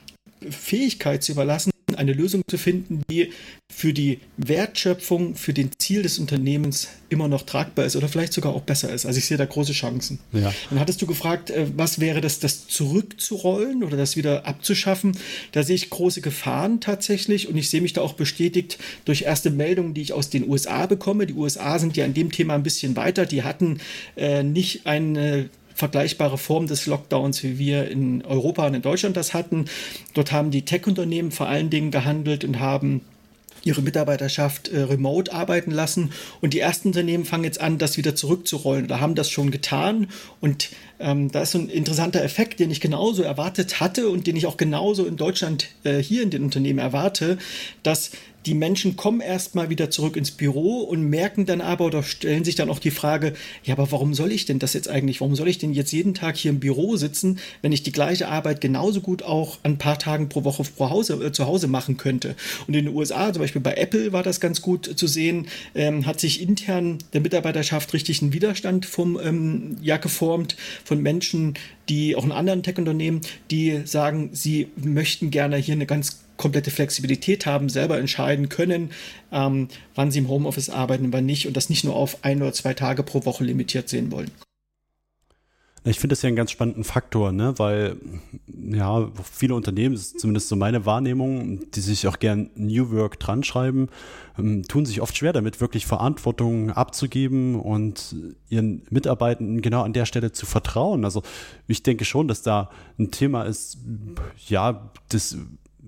Fähigkeit 0.50 1.24
zu 1.24 1.32
überlassen, 1.32 1.72
eine 1.98 2.14
Lösung 2.14 2.44
zu 2.48 2.58
finden, 2.58 3.02
die 3.10 3.32
für 3.70 3.94
die 3.94 4.20
Wertschöpfung, 4.38 5.36
für 5.36 5.54
den 5.54 5.72
Ziel 5.78 6.04
des 6.04 6.20
Unternehmens 6.20 6.88
immer 7.10 7.28
noch 7.28 7.44
tragbar 7.44 7.86
ist 7.86 7.96
oder 7.96 8.08
vielleicht 8.08 8.34
sogar 8.34 8.54
auch 8.54 8.62
besser 8.62 8.92
ist. 8.92 9.06
Also 9.06 9.20
ich 9.20 9.26
sehe 9.26 9.38
da 9.38 9.46
große 9.46 9.74
Chancen. 9.74 10.20
Ja. 10.34 10.54
Dann 10.70 10.80
hattest 10.80 11.02
du 11.02 11.08
gefragt, 11.08 11.50
äh, 11.50 11.68
was 11.76 12.00
wäre 12.00 12.22
das, 12.22 12.40
das 12.40 12.68
zurückzurollen 12.68 13.84
oder 13.84 13.98
das 13.98 14.16
wieder 14.16 14.46
abzuschaffen? 14.46 15.18
Da 15.52 15.64
sehe 15.64 15.76
ich 15.76 15.90
große 15.90 16.22
Gefahren 16.22 16.80
tatsächlich 16.80 17.48
und 17.48 17.58
ich 17.58 17.70
sehe 17.70 17.82
mich 17.82 17.94
da 17.94 18.02
auch 18.02 18.14
bestätigt 18.14 18.78
durch 19.06 19.24
erste 19.24 19.50
Meldungen, 19.50 19.94
die 19.94 20.02
ich 20.02 20.14
aus 20.14 20.30
den 20.30 20.48
USA 20.50 20.86
bekomme. 20.86 21.28
Die 21.28 21.34
USA 21.34 21.80
sind 21.80 21.98
ja 21.98 22.06
in 22.06 22.14
dem 22.14 22.32
Thema 22.32 22.56
ein 22.56 22.64
bisschen 22.64 22.96
weiter. 22.96 23.26
Die 23.26 23.44
hatten 23.44 23.80
äh, 24.16 24.44
nicht 24.44 24.86
eine 24.86 25.50
vergleichbare 25.78 26.40
Form 26.40 26.66
des 26.66 26.88
Lockdowns, 26.88 27.44
wie 27.44 27.60
wir 27.60 27.90
in 27.90 28.26
Europa 28.26 28.66
und 28.66 28.74
in 28.74 28.82
Deutschland 28.82 29.16
das 29.16 29.34
hatten. 29.36 29.66
Dort 30.16 30.32
haben 30.32 30.50
die 30.50 30.64
Tech-Unternehmen 30.64 31.32
vor 31.32 31.48
allen 31.48 31.70
Dingen 31.70 31.92
gehandelt 31.92 32.44
und 32.44 32.60
haben 32.60 33.02
ihre 33.64 33.82
Mitarbeiterschaft 33.82 34.70
äh, 34.70 34.82
remote 34.82 35.32
arbeiten 35.32 35.72
lassen. 35.72 36.12
Und 36.42 36.54
die 36.54 36.60
ersten 36.60 36.90
Unternehmen 36.90 37.26
fangen 37.26 37.44
jetzt 37.44 37.62
an, 37.62 37.78
das 37.78 37.98
wieder 37.98 38.16
zurückzurollen 38.16 38.86
oder 38.86 39.00
haben 39.00 39.14
das 39.14 39.30
schon 39.30 39.52
getan. 39.52 40.08
Und 40.42 40.70
ähm, 41.00 41.32
da 41.32 41.42
ist 41.44 41.52
so 41.52 41.60
ein 41.60 41.70
interessanter 41.70 42.24
Effekt, 42.24 42.60
den 42.60 42.72
ich 42.72 42.82
genauso 42.82 43.22
erwartet 43.22 43.80
hatte 43.80 44.10
und 44.10 44.26
den 44.26 44.36
ich 44.36 44.48
auch 44.48 44.58
genauso 44.58 45.06
in 45.06 45.18
Deutschland 45.18 45.68
äh, 45.84 45.98
hier 46.00 46.24
in 46.24 46.32
den 46.32 46.44
Unternehmen 46.44 46.80
erwarte, 46.80 47.38
dass 47.84 48.12
die 48.48 48.54
Menschen 48.54 48.96
kommen 48.96 49.20
erstmal 49.20 49.70
wieder 49.70 49.90
zurück 49.90 50.16
ins 50.16 50.32
Büro 50.32 50.80
und 50.80 51.04
merken 51.04 51.46
dann 51.46 51.60
aber 51.60 51.86
oder 51.86 52.02
stellen 52.02 52.46
sich 52.46 52.56
dann 52.56 52.70
auch 52.70 52.80
die 52.80 52.92
Frage, 52.92 53.34
ja, 53.66 53.74
aber 53.74 53.92
warum 53.92 54.14
soll 54.14 54.32
ich 54.32 54.46
denn 54.46 54.58
das 54.58 54.72
jetzt 54.72 54.88
eigentlich? 54.88 55.20
Warum 55.20 55.36
soll 55.36 55.50
ich 55.50 55.58
denn 55.58 55.74
jetzt 55.74 55.92
jeden 55.92 56.14
Tag 56.14 56.38
hier 56.38 56.52
im 56.52 56.62
Büro 56.62 56.96
sitzen, 56.96 57.40
wenn 57.62 57.74
ich 57.74 57.84
die 57.84 57.92
gleiche 57.92 58.30
Arbeit 58.30 58.62
genauso 58.62 59.02
gut 59.02 59.22
auch 59.22 59.60
ein 59.64 59.78
paar 59.78 60.00
Tagen 60.00 60.30
pro 60.30 60.46
Woche 60.46 60.64
pro 60.64 60.90
Hause, 60.90 61.16
äh, 61.16 61.34
zu 61.34 61.46
Hause 61.46 61.68
machen 61.68 61.98
könnte? 61.98 62.38
Und 62.68 62.74
in 62.74 62.86
den 62.86 62.96
USA, 62.96 63.34
zum 63.34 63.42
Beispiel 63.42 63.62
bei 63.62 63.74
Apple, 63.74 64.14
war 64.14 64.24
das 64.24 64.40
ganz 64.40 64.62
gut 64.62 64.98
zu 64.98 65.08
sehen, 65.08 65.48
ähm, 65.76 66.06
hat 66.06 66.22
sich 66.22 66.42
intern 66.42 67.00
der 67.12 67.20
Mitarbeiterschaft 67.20 67.94
richtig 67.94 68.22
ein 68.22 68.32
Widerstand 68.32 68.86
vom, 68.86 69.20
ähm, 69.22 69.76
ja, 69.82 69.98
geformt 69.98 70.56
von 70.86 71.02
Menschen, 71.02 71.56
die 71.90 72.16
auch 72.16 72.24
in 72.24 72.32
anderen 72.32 72.64
Tech-Unternehmen, 72.64 73.20
die 73.52 73.82
sagen, 73.84 74.30
sie 74.32 74.70
möchten 74.78 75.32
gerne 75.32 75.58
hier 75.58 75.74
eine 75.74 75.86
ganz 75.86 76.20
komplette 76.38 76.72
Flexibilität 76.72 77.46
haben, 77.46 77.70
selber 77.70 78.00
entscheiden 78.00 78.50
können, 78.50 78.92
ähm, 79.32 79.68
wann 79.96 80.12
sie 80.12 80.20
im 80.20 80.30
Homeoffice 80.30 80.70
arbeiten, 80.70 81.12
wann 81.12 81.26
nicht 81.26 81.48
und 81.48 81.58
das 81.58 81.70
nicht 81.70 81.84
nur 81.84 81.96
auf 81.96 82.24
ein 82.24 82.42
oder 82.42 82.54
zwei 82.54 82.74
Tage 82.74 83.04
pro 83.04 83.26
Woche 83.26 83.44
limitiert 83.44 83.90
sehen 83.90 84.12
wollen. 84.12 84.32
Ich 85.90 86.00
finde 86.00 86.14
das 86.14 86.22
ja 86.22 86.28
einen 86.28 86.36
ganz 86.36 86.52
spannenden 86.52 86.84
Faktor, 86.84 87.32
ne? 87.32 87.54
weil 87.58 87.96
ja, 88.72 89.10
viele 89.32 89.56
Unternehmen, 89.56 89.96
zumindest 89.96 90.50
so 90.50 90.58
meine 90.58 90.86
Wahrnehmung, 90.86 91.72
die 91.72 91.80
sich 91.80 92.08
auch 92.08 92.20
gern 92.20 92.50
New 92.56 92.92
Work 92.92 93.20
dran 93.20 93.44
schreiben, 93.44 93.88
ähm, 94.38 94.64
tun 94.68 94.86
sich 94.86 95.02
oft 95.02 95.16
schwer 95.16 95.32
damit, 95.32 95.62
wirklich 95.62 95.86
Verantwortung 95.86 96.72
abzugeben 96.72 97.56
und 97.56 98.16
ihren 98.50 98.82
Mitarbeitenden 98.90 99.62
genau 99.62 99.84
an 99.84 99.94
der 99.94 100.06
Stelle 100.06 100.34
zu 100.34 100.46
vertrauen. 100.46 101.06
Also 101.06 101.24
ich 101.68 101.84
denke 101.84 102.04
schon, 102.04 102.28
dass 102.28 102.42
da 102.42 102.70
ein 103.00 103.12
Thema 103.12 103.44
ist, 103.44 103.78
ja, 104.48 104.92
das 105.08 105.38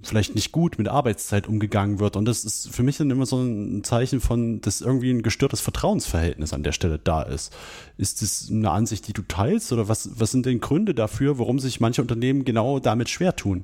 vielleicht 0.03 0.35
nicht 0.35 0.51
gut 0.51 0.77
mit 0.77 0.87
Arbeitszeit 0.87 1.47
umgegangen 1.47 1.99
wird. 1.99 2.15
Und 2.15 2.25
das 2.25 2.45
ist 2.45 2.73
für 2.73 2.83
mich 2.83 2.97
dann 2.97 3.11
immer 3.11 3.25
so 3.25 3.41
ein 3.41 3.83
Zeichen 3.83 4.21
von, 4.21 4.61
dass 4.61 4.81
irgendwie 4.81 5.11
ein 5.11 5.23
gestörtes 5.23 5.61
Vertrauensverhältnis 5.61 6.53
an 6.53 6.63
der 6.63 6.71
Stelle 6.71 6.99
da 6.99 7.21
ist. 7.21 7.53
Ist 7.97 8.21
das 8.21 8.49
eine 8.49 8.71
Ansicht, 8.71 9.07
die 9.07 9.13
du 9.13 9.21
teilst? 9.23 9.71
Oder 9.71 9.87
was, 9.87 10.09
was 10.19 10.31
sind 10.31 10.45
denn 10.45 10.59
Gründe 10.59 10.93
dafür, 10.93 11.39
warum 11.39 11.59
sich 11.59 11.79
manche 11.79 12.01
Unternehmen 12.01 12.45
genau 12.45 12.79
damit 12.79 13.09
schwer 13.09 13.35
tun? 13.35 13.63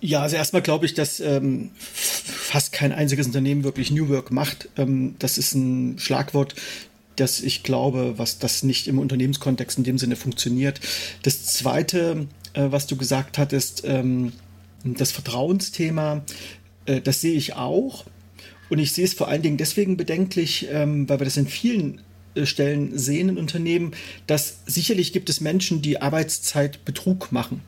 Ja, 0.00 0.22
also 0.22 0.36
erstmal 0.36 0.62
glaube 0.62 0.86
ich, 0.86 0.94
dass 0.94 1.20
ähm, 1.20 1.70
fast 1.78 2.72
kein 2.72 2.92
einziges 2.92 3.26
Unternehmen 3.26 3.64
wirklich 3.64 3.90
New 3.90 4.08
Work 4.08 4.30
macht. 4.30 4.68
Ähm, 4.76 5.16
das 5.18 5.38
ist 5.38 5.54
ein 5.54 5.98
Schlagwort, 5.98 6.54
das 7.16 7.40
ich 7.40 7.62
glaube, 7.62 8.14
was 8.16 8.38
das 8.38 8.62
nicht 8.62 8.86
im 8.86 8.98
Unternehmenskontext 8.98 9.78
in 9.78 9.84
dem 9.84 9.98
Sinne 9.98 10.16
funktioniert. 10.16 10.80
Das 11.22 11.44
zweite, 11.44 12.28
was 12.70 12.86
du 12.86 12.96
gesagt 12.96 13.38
hattest, 13.38 13.82
ähm, 13.84 14.32
das 14.84 15.12
Vertrauensthema, 15.12 16.24
äh, 16.86 17.00
das 17.00 17.20
sehe 17.20 17.34
ich 17.34 17.54
auch. 17.54 18.04
Und 18.70 18.78
ich 18.78 18.92
sehe 18.92 19.04
es 19.04 19.14
vor 19.14 19.28
allen 19.28 19.42
Dingen 19.42 19.56
deswegen 19.56 19.96
bedenklich, 19.96 20.68
ähm, 20.70 21.08
weil 21.08 21.20
wir 21.20 21.24
das 21.24 21.36
in 21.36 21.46
vielen 21.46 22.02
äh, 22.34 22.46
Stellen 22.46 22.98
sehen 22.98 23.30
in 23.30 23.38
Unternehmen, 23.38 23.92
dass 24.26 24.58
sicherlich 24.66 25.12
gibt 25.12 25.30
es 25.30 25.40
Menschen, 25.40 25.82
die 25.82 26.00
Arbeitszeitbetrug 26.02 27.32
machen 27.32 27.62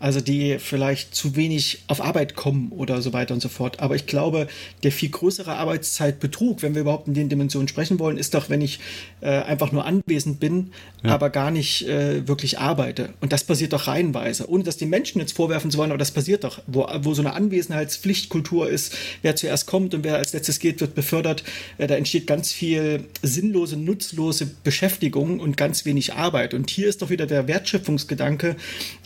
also 0.00 0.20
die 0.20 0.58
vielleicht 0.58 1.14
zu 1.14 1.36
wenig 1.36 1.84
auf 1.86 2.02
Arbeit 2.02 2.34
kommen 2.34 2.72
oder 2.72 3.00
so 3.00 3.12
weiter 3.12 3.32
und 3.32 3.40
so 3.40 3.48
fort. 3.48 3.80
Aber 3.80 3.94
ich 3.94 4.06
glaube, 4.06 4.48
der 4.82 4.92
viel 4.92 5.08
größere 5.08 5.54
Arbeitszeitbetrug, 5.54 6.62
wenn 6.62 6.74
wir 6.74 6.82
überhaupt 6.82 7.08
in 7.08 7.14
den 7.14 7.28
Dimensionen 7.28 7.68
sprechen 7.68 7.98
wollen, 7.98 8.18
ist 8.18 8.34
doch, 8.34 8.50
wenn 8.50 8.60
ich 8.60 8.80
äh, 9.20 9.28
einfach 9.28 9.72
nur 9.72 9.86
anwesend 9.86 10.40
bin, 10.40 10.72
ja. 11.02 11.14
aber 11.14 11.30
gar 11.30 11.50
nicht 11.50 11.86
äh, 11.86 12.26
wirklich 12.26 12.58
arbeite. 12.58 13.14
Und 13.20 13.32
das 13.32 13.44
passiert 13.44 13.72
doch 13.72 13.86
reihenweise, 13.86 14.48
ohne 14.50 14.64
dass 14.64 14.76
die 14.76 14.86
Menschen 14.86 15.20
jetzt 15.20 15.32
vorwerfen 15.32 15.70
zu 15.70 15.78
wollen, 15.78 15.90
aber 15.90 15.98
das 15.98 16.10
passiert 16.10 16.44
doch, 16.44 16.60
wo, 16.66 16.86
wo 17.00 17.14
so 17.14 17.22
eine 17.22 17.32
Anwesenheitspflichtkultur 17.32 18.68
ist, 18.68 18.94
wer 19.22 19.36
zuerst 19.36 19.66
kommt 19.66 19.94
und 19.94 20.04
wer 20.04 20.16
als 20.16 20.32
letztes 20.32 20.58
geht, 20.58 20.80
wird 20.80 20.94
befördert. 20.94 21.44
Äh, 21.78 21.86
da 21.86 21.94
entsteht 21.94 22.26
ganz 22.26 22.52
viel 22.52 23.04
sinnlose, 23.22 23.76
nutzlose 23.76 24.50
Beschäftigung 24.64 25.40
und 25.40 25.56
ganz 25.56 25.84
wenig 25.84 26.14
Arbeit. 26.14 26.52
Und 26.52 26.68
hier 26.68 26.88
ist 26.88 27.00
doch 27.00 27.10
wieder 27.10 27.26
der 27.26 27.46
Wertschöpfungsgedanke, 27.46 28.56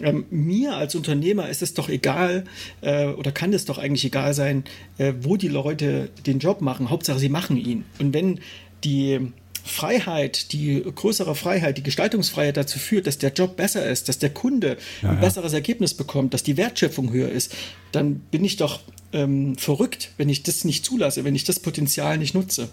ähm, 0.01 0.25
mir 0.31 0.78
als 0.79 0.95
Unternehmer 0.95 1.49
ist 1.49 1.63
es 1.63 1.75
doch 1.75 1.89
egal 1.89 2.45
äh, 2.81 3.07
oder 3.07 3.33
kann 3.33 3.53
es 3.53 3.65
doch 3.65 3.79
eigentlich 3.79 4.05
egal 4.05 4.35
sein, 4.35 4.65
äh, 4.99 5.13
wo 5.21 5.37
die 5.37 5.49
Leute 5.49 6.11
den 6.27 6.39
Job 6.39 6.61
machen. 6.61 6.91
Hauptsache, 6.91 7.19
sie 7.19 7.29
machen 7.29 7.57
ihn. 7.57 7.85
Und 7.99 8.15
wenn 8.15 8.41
die 8.85 9.33
Freiheit, 9.65 10.53
die 10.53 10.83
größere 10.83 11.35
Freiheit, 11.35 11.77
die 11.77 11.83
Gestaltungsfreiheit 11.83 12.57
dazu 12.57 12.79
führt, 12.79 13.07
dass 13.07 13.19
der 13.19 13.33
Job 13.33 13.57
besser 13.57 13.89
ist, 13.89 14.09
dass 14.09 14.19
der 14.19 14.31
Kunde 14.31 14.79
ja, 15.03 15.11
ein 15.11 15.17
ja. 15.17 15.21
besseres 15.21 15.53
Ergebnis 15.53 15.95
bekommt, 15.95 16.35
dass 16.35 16.43
die 16.43 16.57
Wertschöpfung 16.57 17.13
höher 17.13 17.31
ist, 17.31 17.55
dann 17.93 18.21
bin 18.31 18.45
ich 18.45 18.57
doch 18.57 18.81
ähm, 19.13 19.57
verrückt, 19.57 20.13
wenn 20.17 20.29
ich 20.29 20.43
das 20.43 20.65
nicht 20.65 20.85
zulasse, 20.85 21.25
wenn 21.25 21.35
ich 21.35 21.45
das 21.45 21.61
Potenzial 21.61 22.19
nicht 22.19 22.35
nutze. 22.35 22.69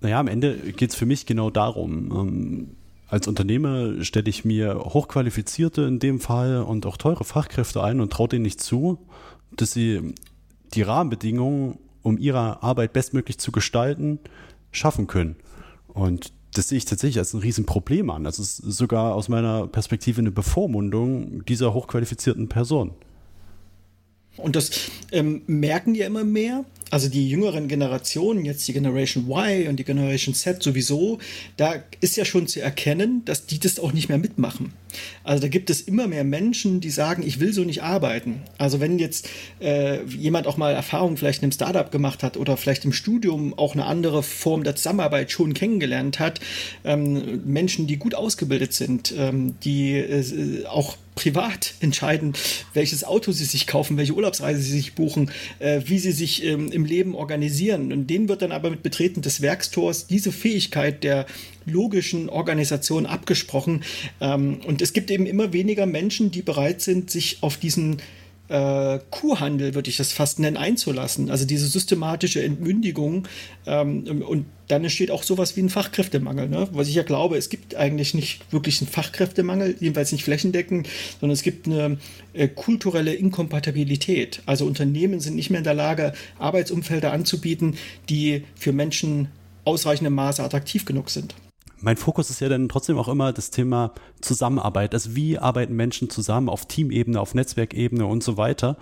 Naja, 0.00 0.18
am 0.18 0.28
Ende 0.28 0.56
geht 0.56 0.90
es 0.90 0.96
für 0.96 1.06
mich 1.06 1.26
genau 1.26 1.50
darum. 1.50 2.10
Ähm, 2.12 2.68
als 3.10 3.26
Unternehmer 3.26 4.04
stelle 4.04 4.30
ich 4.30 4.44
mir 4.44 4.78
hochqualifizierte 4.78 5.82
in 5.82 5.98
dem 5.98 6.20
Fall 6.20 6.62
und 6.62 6.86
auch 6.86 6.96
teure 6.96 7.24
Fachkräfte 7.24 7.82
ein 7.82 8.00
und 8.00 8.12
traue 8.12 8.28
denen 8.28 8.42
nicht 8.42 8.60
zu, 8.60 8.98
dass 9.50 9.72
sie 9.72 10.14
die 10.74 10.82
Rahmenbedingungen, 10.82 11.78
um 12.02 12.18
ihre 12.18 12.62
Arbeit 12.62 12.92
bestmöglich 12.92 13.38
zu 13.38 13.50
gestalten, 13.50 14.20
schaffen 14.70 15.08
können. 15.08 15.36
Und 15.88 16.32
das 16.54 16.68
sehe 16.68 16.78
ich 16.78 16.84
tatsächlich 16.84 17.18
als 17.18 17.34
ein 17.34 17.40
Riesenproblem 17.40 18.10
an. 18.10 18.24
Das 18.24 18.38
ist 18.38 18.56
sogar 18.58 19.14
aus 19.14 19.28
meiner 19.28 19.66
Perspektive 19.66 20.20
eine 20.20 20.30
Bevormundung 20.30 21.44
dieser 21.44 21.74
hochqualifizierten 21.74 22.48
Person. 22.48 22.92
Und 24.36 24.54
das 24.54 24.70
ähm, 25.10 25.42
merken 25.46 25.94
die 25.94 26.00
immer 26.00 26.24
mehr. 26.24 26.64
Also 26.90 27.08
die 27.08 27.28
jüngeren 27.28 27.68
Generationen, 27.68 28.44
jetzt 28.44 28.66
die 28.66 28.72
Generation 28.72 29.28
Y 29.28 29.68
und 29.68 29.76
die 29.76 29.84
Generation 29.84 30.34
Z 30.34 30.62
sowieso, 30.62 31.18
da 31.56 31.76
ist 32.00 32.16
ja 32.16 32.24
schon 32.24 32.48
zu 32.48 32.60
erkennen, 32.60 33.24
dass 33.24 33.46
die 33.46 33.60
das 33.60 33.78
auch 33.78 33.92
nicht 33.92 34.08
mehr 34.08 34.18
mitmachen. 34.18 34.72
Also 35.22 35.42
da 35.42 35.48
gibt 35.48 35.70
es 35.70 35.80
immer 35.80 36.08
mehr 36.08 36.24
Menschen, 36.24 36.80
die 36.80 36.90
sagen, 36.90 37.22
ich 37.24 37.40
will 37.40 37.52
so 37.52 37.62
nicht 37.62 37.82
arbeiten. 37.82 38.42
Also 38.58 38.80
wenn 38.80 38.98
jetzt 38.98 39.28
äh, 39.60 40.02
jemand 40.04 40.46
auch 40.46 40.56
mal 40.56 40.72
Erfahrung 40.72 41.16
vielleicht 41.16 41.40
in 41.40 41.44
einem 41.44 41.52
Startup 41.52 41.90
gemacht 41.90 42.22
hat 42.22 42.36
oder 42.36 42.56
vielleicht 42.56 42.84
im 42.84 42.92
Studium 42.92 43.56
auch 43.56 43.74
eine 43.74 43.86
andere 43.86 44.22
Form 44.22 44.64
der 44.64 44.76
Zusammenarbeit 44.76 45.30
schon 45.30 45.54
kennengelernt 45.54 46.18
hat, 46.18 46.40
ähm, 46.84 47.42
Menschen, 47.44 47.86
die 47.86 47.98
gut 47.98 48.14
ausgebildet 48.14 48.72
sind, 48.72 49.14
ähm, 49.16 49.54
die 49.62 49.92
äh, 49.92 50.66
auch 50.66 50.96
privat 51.14 51.74
entscheiden, 51.80 52.32
welches 52.72 53.04
Auto 53.04 53.32
sie 53.32 53.44
sich 53.44 53.66
kaufen, 53.66 53.98
welche 53.98 54.14
Urlaubsreise 54.14 54.60
sie 54.62 54.72
sich 54.72 54.94
buchen, 54.94 55.30
äh, 55.58 55.82
wie 55.84 55.98
sie 55.98 56.12
sich 56.12 56.44
ähm, 56.44 56.72
im 56.72 56.79
Leben 56.84 57.14
organisieren. 57.14 57.92
Und 57.92 58.08
denen 58.08 58.28
wird 58.28 58.42
dann 58.42 58.52
aber 58.52 58.70
mit 58.70 58.82
Betreten 58.82 59.22
des 59.22 59.40
Werkstors 59.40 60.06
diese 60.06 60.32
Fähigkeit 60.32 61.04
der 61.04 61.26
logischen 61.66 62.28
Organisation 62.28 63.06
abgesprochen. 63.06 63.82
Ähm, 64.20 64.60
und 64.66 64.82
es 64.82 64.92
gibt 64.92 65.10
eben 65.10 65.26
immer 65.26 65.52
weniger 65.52 65.86
Menschen, 65.86 66.30
die 66.30 66.42
bereit 66.42 66.80
sind, 66.80 67.10
sich 67.10 67.38
auf 67.42 67.56
diesen 67.56 67.98
äh, 68.50 68.98
Kuhhandel, 69.10 69.74
würde 69.74 69.88
ich 69.88 69.96
das 69.96 70.12
fast 70.12 70.40
nennen, 70.40 70.56
einzulassen. 70.56 71.30
Also 71.30 71.46
diese 71.46 71.66
systematische 71.66 72.42
Entmündigung. 72.42 73.28
Ähm, 73.64 74.22
und 74.26 74.46
dann 74.66 74.82
entsteht 74.82 75.10
auch 75.10 75.22
sowas 75.22 75.56
wie 75.56 75.62
ein 75.62 75.68
Fachkräftemangel. 75.68 76.48
Ne? 76.48 76.68
Was 76.72 76.88
ich 76.88 76.94
ja 76.94 77.04
glaube, 77.04 77.36
es 77.36 77.48
gibt 77.48 77.76
eigentlich 77.76 78.12
nicht 78.12 78.52
wirklich 78.52 78.80
einen 78.80 78.90
Fachkräftemangel, 78.90 79.76
jedenfalls 79.78 80.12
nicht 80.12 80.24
flächendeckend, 80.24 80.88
sondern 81.20 81.34
es 81.34 81.42
gibt 81.42 81.66
eine 81.66 81.98
äh, 82.32 82.48
kulturelle 82.48 83.14
Inkompatibilität. 83.14 84.42
Also 84.46 84.66
Unternehmen 84.66 85.20
sind 85.20 85.36
nicht 85.36 85.50
mehr 85.50 85.58
in 85.58 85.64
der 85.64 85.74
Lage, 85.74 86.12
Arbeitsumfelder 86.38 87.12
anzubieten, 87.12 87.76
die 88.08 88.44
für 88.56 88.72
Menschen 88.72 89.28
ausreichendem 89.64 90.14
Maße 90.14 90.42
attraktiv 90.42 90.84
genug 90.84 91.10
sind 91.10 91.34
mein 91.82 91.96
Fokus 91.96 92.30
ist 92.30 92.40
ja 92.40 92.48
dann 92.48 92.68
trotzdem 92.68 92.98
auch 92.98 93.08
immer 93.08 93.32
das 93.32 93.50
Thema 93.50 93.92
Zusammenarbeit. 94.20 94.92
Also 94.94 95.16
wie 95.16 95.38
arbeiten 95.38 95.74
Menschen 95.74 96.10
zusammen 96.10 96.48
auf 96.48 96.66
Teamebene, 96.66 97.20
auf 97.20 97.34
Netzwerkebene 97.34 98.06
und 98.06 98.22
so 98.22 98.36
weiter. 98.36 98.76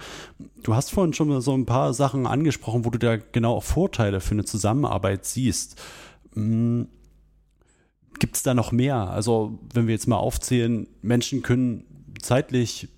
Du 0.62 0.74
hast 0.74 0.90
vorhin 0.90 1.12
schon 1.12 1.28
mal 1.28 1.40
so 1.40 1.56
ein 1.56 1.66
paar 1.66 1.94
Sachen 1.94 2.26
angesprochen, 2.26 2.84
wo 2.84 2.90
du 2.90 2.98
da 2.98 3.16
genau 3.16 3.54
auch 3.54 3.64
Vorteile 3.64 4.20
für 4.20 4.32
eine 4.32 4.44
Zusammenarbeit 4.44 5.24
siehst. 5.24 5.80
Hm, 6.34 6.88
Gibt 8.18 8.36
es 8.36 8.42
da 8.42 8.54
noch 8.54 8.72
mehr? 8.72 9.10
Also 9.10 9.58
wenn 9.72 9.86
wir 9.86 9.94
jetzt 9.94 10.08
mal 10.08 10.16
aufzählen, 10.16 10.88
Menschen 11.02 11.42
können 11.42 11.84
zeitlich 12.20 12.88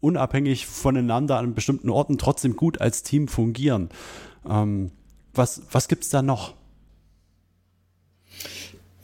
unabhängig 0.00 0.66
voneinander 0.66 1.38
an 1.38 1.54
bestimmten 1.54 1.90
Orten 1.90 2.16
trotzdem 2.18 2.56
gut 2.56 2.80
als 2.80 3.02
Team 3.02 3.28
fungieren. 3.28 3.90
Ähm, 4.48 4.92
was 5.34 5.62
was 5.70 5.88
gibt 5.88 6.04
es 6.04 6.10
da 6.10 6.22
noch? 6.22 6.54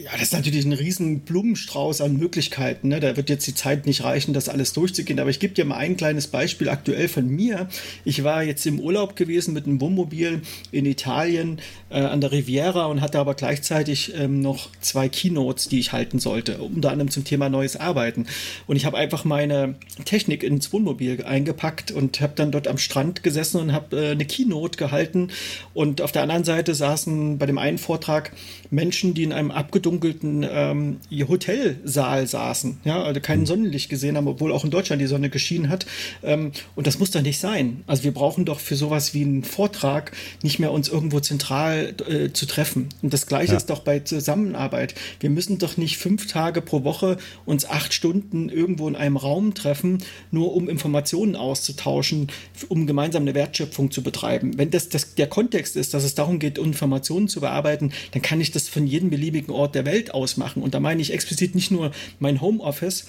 Ja, 0.05 0.11
das 0.13 0.25
ist 0.25 0.33
natürlich 0.35 0.67
ein 0.67 0.75
riesen 0.75 1.21
Blumenstrauß 1.21 2.03
an 2.03 2.19
Möglichkeiten. 2.19 2.89
Ne? 2.89 3.01
Da 3.01 3.17
wird 3.17 3.31
jetzt 3.31 3.47
die 3.47 3.55
Zeit 3.55 3.87
nicht 3.87 4.05
reichen, 4.05 4.35
das 4.35 4.51
alles 4.51 4.75
durchzugehen. 4.75 5.19
Aber 5.19 5.31
ich 5.31 5.41
gebe 5.41 5.55
dir 5.55 5.65
mal 5.65 5.79
ein 5.79 5.97
kleines 5.97 6.27
Beispiel 6.27 6.69
aktuell 6.69 7.09
von 7.09 7.27
mir. 7.27 7.71
Ich 8.05 8.23
war 8.23 8.43
jetzt 8.43 8.67
im 8.67 8.81
Urlaub 8.81 9.17
gewesen 9.17 9.55
mit 9.55 9.65
einem 9.65 9.81
Wohnmobil 9.81 10.43
in 10.73 10.85
Italien 10.85 11.59
äh, 11.89 12.01
an 12.01 12.21
der 12.21 12.33
Riviera 12.33 12.85
und 12.85 13.01
hatte 13.01 13.19
aber 13.19 13.33
gleichzeitig 13.33 14.13
ähm, 14.15 14.41
noch 14.41 14.69
zwei 14.83 15.09
Keynotes, 15.09 15.69
die 15.69 15.79
ich 15.79 15.93
halten 15.93 16.19
sollte, 16.19 16.59
unter 16.59 16.91
anderem 16.91 17.11
zum 17.11 17.25
Thema 17.25 17.49
neues 17.49 17.77
Arbeiten. 17.77 18.27
Und 18.67 18.77
ich 18.77 18.85
habe 18.85 18.99
einfach 18.99 19.25
meine 19.25 19.77
Technik 20.05 20.43
ins 20.43 20.71
Wohnmobil 20.71 21.25
eingepackt 21.25 21.93
und 21.93 22.21
habe 22.21 22.35
dann 22.37 22.53
dort 22.53 22.69
am 22.69 22.77
Strand 22.77 23.23
gesessen 23.23 23.59
und 23.59 23.73
habe 23.73 23.97
äh, 23.97 24.11
eine 24.11 24.27
Keynote 24.27 24.77
gehalten. 24.77 25.29
Und 25.73 26.03
auf 26.03 26.13
der 26.13 26.21
anderen 26.21 26.45
Seite 26.45 26.75
saßen 26.75 27.39
bei 27.39 27.47
dem 27.47 27.57
einen 27.57 27.79
Vortrag 27.79 28.33
Menschen, 28.69 29.15
die 29.15 29.23
in 29.23 29.33
einem 29.33 29.51
abgedunkelten 29.51 29.94
ähm, 30.03 30.99
Hotelsaal 31.29 32.27
saßen, 32.27 32.81
ja, 32.85 33.03
also 33.03 33.21
kein 33.21 33.41
hm. 33.41 33.47
Sonnenlicht 33.47 33.89
gesehen 33.89 34.17
haben, 34.17 34.29
obwohl 34.29 34.53
auch 34.53 34.65
in 34.65 34.71
Deutschland 34.71 35.01
die 35.01 35.07
Sonne 35.07 35.31
geschienen 35.31 35.69
hat. 35.69 35.87
Ähm, 36.23 36.53
und 36.75 36.87
das 36.87 36.99
muss 36.99 37.11
doch 37.11 37.23
nicht 37.23 37.39
sein. 37.39 37.85
Also 37.87 38.05
wir 38.05 38.13
brauchen 38.13 38.45
doch 38.45 38.61
für 38.61 38.77
sowas 38.77 39.15
wie 39.15 39.23
einen 39.23 39.45
Vortrag 39.45 40.13
nicht 40.43 40.59
mehr 40.59 40.73
uns 40.73 40.89
irgendwo 40.89 41.21
zentral 41.21 41.95
äh, 42.09 42.33
zu 42.33 42.47
treffen. 42.47 42.89
Und 43.03 43.13
das 43.13 43.27
Gleiche 43.27 43.53
ja. 43.53 43.57
ist 43.57 43.71
doch 43.71 43.81
bei 43.81 44.01
Zusammenarbeit. 44.01 44.95
Wir 45.21 45.31
müssen 45.31 45.59
doch 45.59 45.77
nicht 45.77 45.99
fünf 45.99 46.27
Tage 46.27 46.61
pro 46.61 46.85
Woche 46.85 47.17
uns 47.45 47.65
acht 47.65 47.93
Stunden 47.95 48.49
irgendwo 48.49 48.89
in 48.89 48.97
einem 48.97 49.17
Raum 49.17 49.55
treffen, 49.55 49.99
nur 50.31 50.55
um 50.55 50.69
Informationen 50.69 51.37
auszutauschen, 51.37 52.29
um 52.69 52.87
gemeinsam 52.87 53.23
eine 53.23 53.35
Wertschöpfung 53.35 53.91
zu 53.91 54.03
betreiben. 54.03 54.57
Wenn 54.57 54.71
das, 54.71 54.89
das 54.89 55.15
der 55.15 55.27
Kontext 55.27 55.77
ist, 55.77 55.95
dass 55.95 56.05
es 56.05 56.15
darum 56.15 56.39
geht, 56.39 56.59
Informationen 56.59 57.29
zu 57.29 57.41
bearbeiten, 57.41 57.93
dann 58.13 58.23
kann 58.23 58.41
ich 58.41 58.51
das 58.51 58.69
von 58.69 58.87
jedem 58.87 59.11
beliebigen 59.11 59.53
Ort 59.53 59.75
der 59.75 59.84
Welt 59.85 60.15
aus 60.15 60.37
machen. 60.37 60.63
Und 60.63 60.75
da 60.75 60.81
meine 60.81 61.03
ich 61.03 61.13
explizit 61.13 61.55
nicht 61.55 61.71
nur 61.71 61.93
mein 62.19 62.41
Homeoffice, 62.41 63.07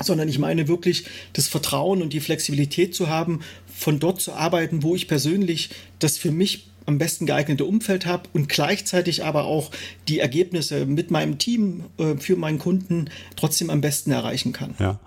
sondern 0.00 0.28
ich 0.28 0.38
meine 0.38 0.68
wirklich 0.68 1.04
das 1.32 1.48
Vertrauen 1.48 2.02
und 2.02 2.12
die 2.12 2.20
Flexibilität 2.20 2.94
zu 2.94 3.08
haben, 3.08 3.40
von 3.74 3.98
dort 3.98 4.20
zu 4.20 4.32
arbeiten, 4.32 4.82
wo 4.82 4.94
ich 4.94 5.08
persönlich 5.08 5.70
das 5.98 6.18
für 6.18 6.30
mich 6.30 6.66
am 6.86 6.98
besten 6.98 7.26
geeignete 7.26 7.64
Umfeld 7.64 8.06
habe 8.06 8.28
und 8.32 8.48
gleichzeitig 8.48 9.24
aber 9.24 9.44
auch 9.44 9.70
die 10.08 10.18
Ergebnisse 10.18 10.84
mit 10.86 11.10
meinem 11.10 11.38
Team 11.38 11.84
äh, 11.98 12.16
für 12.16 12.36
meinen 12.36 12.58
Kunden 12.58 13.08
trotzdem 13.36 13.70
am 13.70 13.80
besten 13.80 14.10
erreichen 14.10 14.52
kann. 14.52 14.74
Ja. 14.78 14.98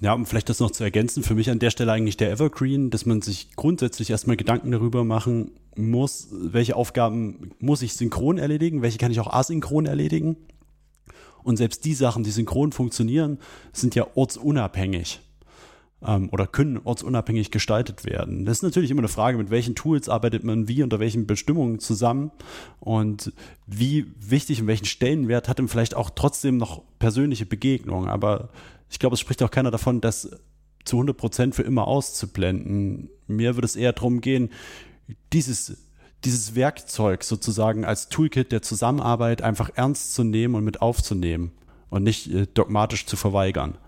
Ja, 0.00 0.14
um 0.14 0.26
vielleicht 0.26 0.48
das 0.48 0.60
noch 0.60 0.70
zu 0.70 0.82
ergänzen, 0.82 1.22
für 1.22 1.34
mich 1.34 1.50
an 1.50 1.58
der 1.58 1.70
Stelle 1.70 1.92
eigentlich 1.92 2.16
der 2.16 2.32
Evergreen, 2.32 2.90
dass 2.90 3.06
man 3.06 3.22
sich 3.22 3.54
grundsätzlich 3.54 4.10
erstmal 4.10 4.36
Gedanken 4.36 4.70
darüber 4.72 5.04
machen 5.04 5.52
muss, 5.76 6.28
welche 6.32 6.76
Aufgaben 6.76 7.52
muss 7.60 7.82
ich 7.82 7.94
synchron 7.94 8.38
erledigen, 8.38 8.82
welche 8.82 8.98
kann 8.98 9.12
ich 9.12 9.20
auch 9.20 9.32
asynchron 9.32 9.86
erledigen. 9.86 10.36
Und 11.42 11.56
selbst 11.56 11.84
die 11.84 11.94
Sachen, 11.94 12.24
die 12.24 12.30
synchron 12.30 12.72
funktionieren, 12.72 13.38
sind 13.72 13.94
ja 13.94 14.06
ortsunabhängig 14.14 15.20
ähm, 16.06 16.28
oder 16.30 16.46
können 16.46 16.80
ortsunabhängig 16.82 17.50
gestaltet 17.50 18.04
werden. 18.04 18.44
Das 18.44 18.58
ist 18.58 18.62
natürlich 18.62 18.90
immer 18.90 19.00
eine 19.00 19.08
Frage, 19.08 19.38
mit 19.38 19.50
welchen 19.50 19.74
Tools 19.74 20.08
arbeitet 20.08 20.44
man 20.44 20.68
wie 20.68 20.82
unter 20.82 21.00
welchen 21.00 21.26
Bestimmungen 21.26 21.78
zusammen 21.78 22.30
und 22.80 23.32
wie 23.66 24.06
wichtig 24.18 24.60
und 24.60 24.66
welchen 24.66 24.86
Stellenwert 24.86 25.48
hat 25.48 25.58
dann 25.58 25.68
vielleicht 25.68 25.94
auch 25.94 26.10
trotzdem 26.10 26.56
noch 26.56 26.82
persönliche 26.98 27.46
Begegnungen. 27.46 28.08
Aber 28.08 28.50
ich 28.92 28.98
glaube, 28.98 29.14
es 29.14 29.20
spricht 29.20 29.42
auch 29.42 29.50
keiner 29.50 29.70
davon, 29.70 30.02
das 30.02 30.30
zu 30.84 30.96
100 30.96 31.16
Prozent 31.16 31.54
für 31.54 31.62
immer 31.62 31.86
auszublenden. 31.86 33.08
Mir 33.26 33.56
würde 33.56 33.64
es 33.64 33.74
eher 33.74 33.94
darum 33.94 34.20
gehen, 34.20 34.50
dieses, 35.32 35.78
dieses 36.24 36.54
Werkzeug 36.54 37.24
sozusagen 37.24 37.86
als 37.86 38.10
Toolkit 38.10 38.52
der 38.52 38.60
Zusammenarbeit 38.60 39.40
einfach 39.40 39.70
ernst 39.74 40.14
zu 40.14 40.24
nehmen 40.24 40.54
und 40.54 40.64
mit 40.64 40.82
aufzunehmen 40.82 41.52
und 41.88 42.02
nicht 42.02 42.30
äh, 42.30 42.46
dogmatisch 42.52 43.06
zu 43.06 43.16
verweigern. 43.16 43.78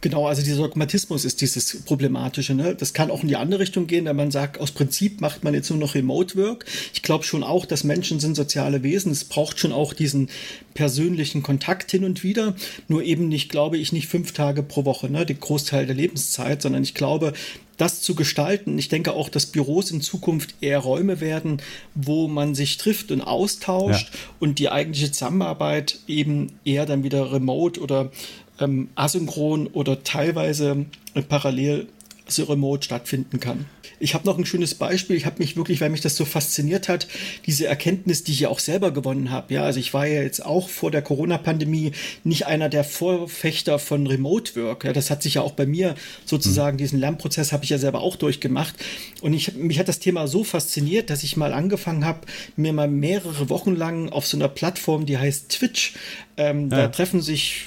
Genau, 0.00 0.26
also 0.26 0.42
dieser 0.42 0.62
Dogmatismus 0.62 1.24
ist 1.24 1.40
dieses 1.40 1.82
Problematische. 1.82 2.54
Ne? 2.54 2.74
Das 2.74 2.92
kann 2.92 3.10
auch 3.10 3.22
in 3.22 3.28
die 3.28 3.36
andere 3.36 3.60
Richtung 3.60 3.88
gehen, 3.88 4.04
wenn 4.04 4.14
man 4.14 4.30
sagt, 4.30 4.60
aus 4.60 4.70
Prinzip 4.70 5.20
macht 5.20 5.42
man 5.42 5.54
jetzt 5.54 5.70
nur 5.70 5.78
noch 5.78 5.96
Remote 5.96 6.36
Work. 6.36 6.66
Ich 6.94 7.02
glaube 7.02 7.24
schon 7.24 7.42
auch, 7.42 7.66
dass 7.66 7.82
Menschen 7.82 8.20
sind 8.20 8.36
soziale 8.36 8.84
Wesen. 8.84 9.10
Es 9.10 9.24
braucht 9.24 9.58
schon 9.58 9.72
auch 9.72 9.92
diesen 9.92 10.28
persönlichen 10.74 11.42
Kontakt 11.42 11.90
hin 11.90 12.04
und 12.04 12.22
wieder. 12.22 12.54
Nur 12.86 13.02
eben 13.02 13.28
nicht, 13.28 13.48
glaube 13.48 13.76
ich, 13.76 13.92
nicht 13.92 14.06
fünf 14.06 14.32
Tage 14.32 14.62
pro 14.62 14.84
Woche, 14.84 15.10
ne? 15.10 15.26
den 15.26 15.40
Großteil 15.40 15.86
der 15.86 15.96
Lebenszeit, 15.96 16.62
sondern 16.62 16.84
ich 16.84 16.94
glaube, 16.94 17.32
das 17.78 18.02
zu 18.02 18.14
gestalten. 18.14 18.76
Ich 18.78 18.88
denke 18.88 19.12
auch, 19.12 19.28
dass 19.28 19.46
Büros 19.46 19.90
in 19.90 20.00
Zukunft 20.00 20.54
eher 20.60 20.80
Räume 20.80 21.20
werden, 21.20 21.62
wo 21.94 22.28
man 22.28 22.54
sich 22.54 22.76
trifft 22.76 23.10
und 23.10 23.22
austauscht 23.22 24.10
ja. 24.12 24.20
und 24.40 24.58
die 24.58 24.68
eigentliche 24.68 25.12
Zusammenarbeit 25.12 26.00
eben 26.06 26.58
eher 26.64 26.86
dann 26.86 27.04
wieder 27.04 27.32
remote 27.32 27.80
oder 27.80 28.10
ähm, 28.60 28.88
asynchron 28.94 29.66
oder 29.68 30.02
teilweise 30.02 30.86
äh, 31.14 31.22
parallel 31.22 31.88
so 32.26 32.44
remote 32.44 32.84
stattfinden 32.84 33.40
kann. 33.40 33.66
Ich 34.00 34.14
habe 34.14 34.26
noch 34.26 34.38
ein 34.38 34.46
schönes 34.46 34.74
Beispiel. 34.74 35.16
Ich 35.16 35.26
habe 35.26 35.38
mich 35.38 35.56
wirklich, 35.56 35.80
weil 35.80 35.90
mich 35.90 36.00
das 36.00 36.16
so 36.16 36.24
fasziniert 36.24 36.88
hat, 36.88 37.08
diese 37.46 37.66
Erkenntnis, 37.66 38.24
die 38.24 38.32
ich 38.32 38.40
ja 38.40 38.48
auch 38.48 38.58
selber 38.58 38.90
gewonnen 38.90 39.30
habe. 39.30 39.54
Ja, 39.54 39.64
also 39.64 39.80
ich 39.80 39.94
war 39.94 40.06
ja 40.06 40.22
jetzt 40.22 40.44
auch 40.44 40.68
vor 40.68 40.90
der 40.90 41.02
Corona-Pandemie 41.02 41.92
nicht 42.24 42.46
einer 42.46 42.68
der 42.68 42.84
Vorfechter 42.84 43.78
von 43.78 44.06
Remote 44.06 44.56
Work. 44.56 44.84
Ja, 44.84 44.92
das 44.92 45.10
hat 45.10 45.22
sich 45.22 45.34
ja 45.34 45.42
auch 45.42 45.52
bei 45.52 45.66
mir 45.66 45.94
sozusagen, 46.24 46.76
mhm. 46.76 46.78
diesen 46.78 47.00
Lernprozess 47.00 47.52
habe 47.52 47.64
ich 47.64 47.70
ja 47.70 47.78
selber 47.78 48.00
auch 48.00 48.16
durchgemacht. 48.16 48.74
Und 49.20 49.32
ich, 49.32 49.54
mich 49.54 49.78
hat 49.78 49.88
das 49.88 49.98
Thema 49.98 50.28
so 50.28 50.44
fasziniert, 50.44 51.10
dass 51.10 51.22
ich 51.22 51.36
mal 51.36 51.52
angefangen 51.52 52.04
habe, 52.04 52.20
mir 52.56 52.72
mal 52.72 52.88
mehrere 52.88 53.48
Wochen 53.48 53.74
lang 53.74 54.08
auf 54.08 54.26
so 54.26 54.36
einer 54.36 54.48
Plattform, 54.48 55.06
die 55.06 55.18
heißt 55.18 55.48
Twitch, 55.50 55.94
ähm, 56.38 56.70
ja. 56.70 56.76
Da 56.76 56.88
treffen 56.88 57.20
sich 57.20 57.64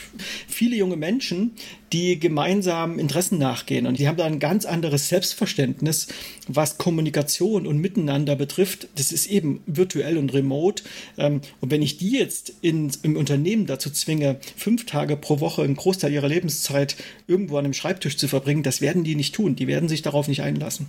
viele 0.47 0.77
junge 0.77 0.95
Menschen, 0.95 1.51
die 1.93 2.19
gemeinsam 2.19 2.99
Interessen 2.99 3.37
nachgehen. 3.37 3.85
Und 3.85 3.99
die 3.99 4.07
haben 4.07 4.17
da 4.17 4.25
ein 4.25 4.39
ganz 4.39 4.65
anderes 4.65 5.09
Selbstverständnis, 5.09 6.07
was 6.47 6.77
Kommunikation 6.77 7.67
und 7.67 7.79
Miteinander 7.79 8.35
betrifft. 8.35 8.87
Das 8.95 9.11
ist 9.11 9.27
eben 9.27 9.61
virtuell 9.65 10.17
und 10.17 10.33
remote. 10.33 10.83
Ähm, 11.17 11.41
und 11.59 11.71
wenn 11.71 11.81
ich 11.81 11.97
die 11.97 12.11
jetzt 12.11 12.53
in, 12.61 12.91
im 13.03 13.17
Unternehmen 13.17 13.65
dazu 13.65 13.89
zwinge, 13.89 14.39
fünf 14.55 14.85
Tage 14.85 15.17
pro 15.17 15.39
Woche 15.39 15.63
einen 15.63 15.75
Großteil 15.75 16.11
ihrer 16.11 16.27
Lebenszeit 16.27 16.95
irgendwo 17.27 17.57
an 17.57 17.65
einem 17.65 17.73
Schreibtisch 17.73 18.17
zu 18.17 18.27
verbringen, 18.27 18.63
das 18.63 18.81
werden 18.81 19.03
die 19.03 19.15
nicht 19.15 19.35
tun. 19.35 19.55
Die 19.55 19.67
werden 19.67 19.89
sich 19.89 20.01
darauf 20.01 20.27
nicht 20.27 20.41
einlassen. 20.41 20.87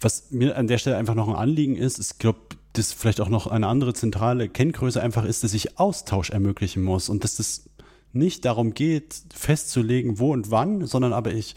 was 0.00 0.30
mir 0.30 0.56
an 0.56 0.66
der 0.66 0.78
Stelle 0.78 0.96
einfach 0.96 1.14
noch 1.14 1.28
ein 1.28 1.36
Anliegen 1.36 1.76
ist, 1.76 1.98
ich 1.98 2.18
glaube, 2.18 2.40
das 2.72 2.92
vielleicht 2.92 3.20
auch 3.20 3.28
noch 3.28 3.46
eine 3.46 3.66
andere 3.66 3.92
zentrale 3.94 4.48
Kenngröße 4.48 5.02
einfach 5.02 5.24
ist, 5.24 5.44
dass 5.44 5.54
ich 5.54 5.78
Austausch 5.78 6.30
ermöglichen 6.30 6.82
muss 6.82 7.08
und 7.08 7.22
dass 7.22 7.36
das 7.36 7.68
nicht 8.12 8.44
darum 8.44 8.74
geht, 8.74 9.22
festzulegen, 9.34 10.18
wo 10.18 10.32
und 10.32 10.50
wann, 10.50 10.86
sondern 10.86 11.12
aber 11.12 11.32
ich 11.32 11.54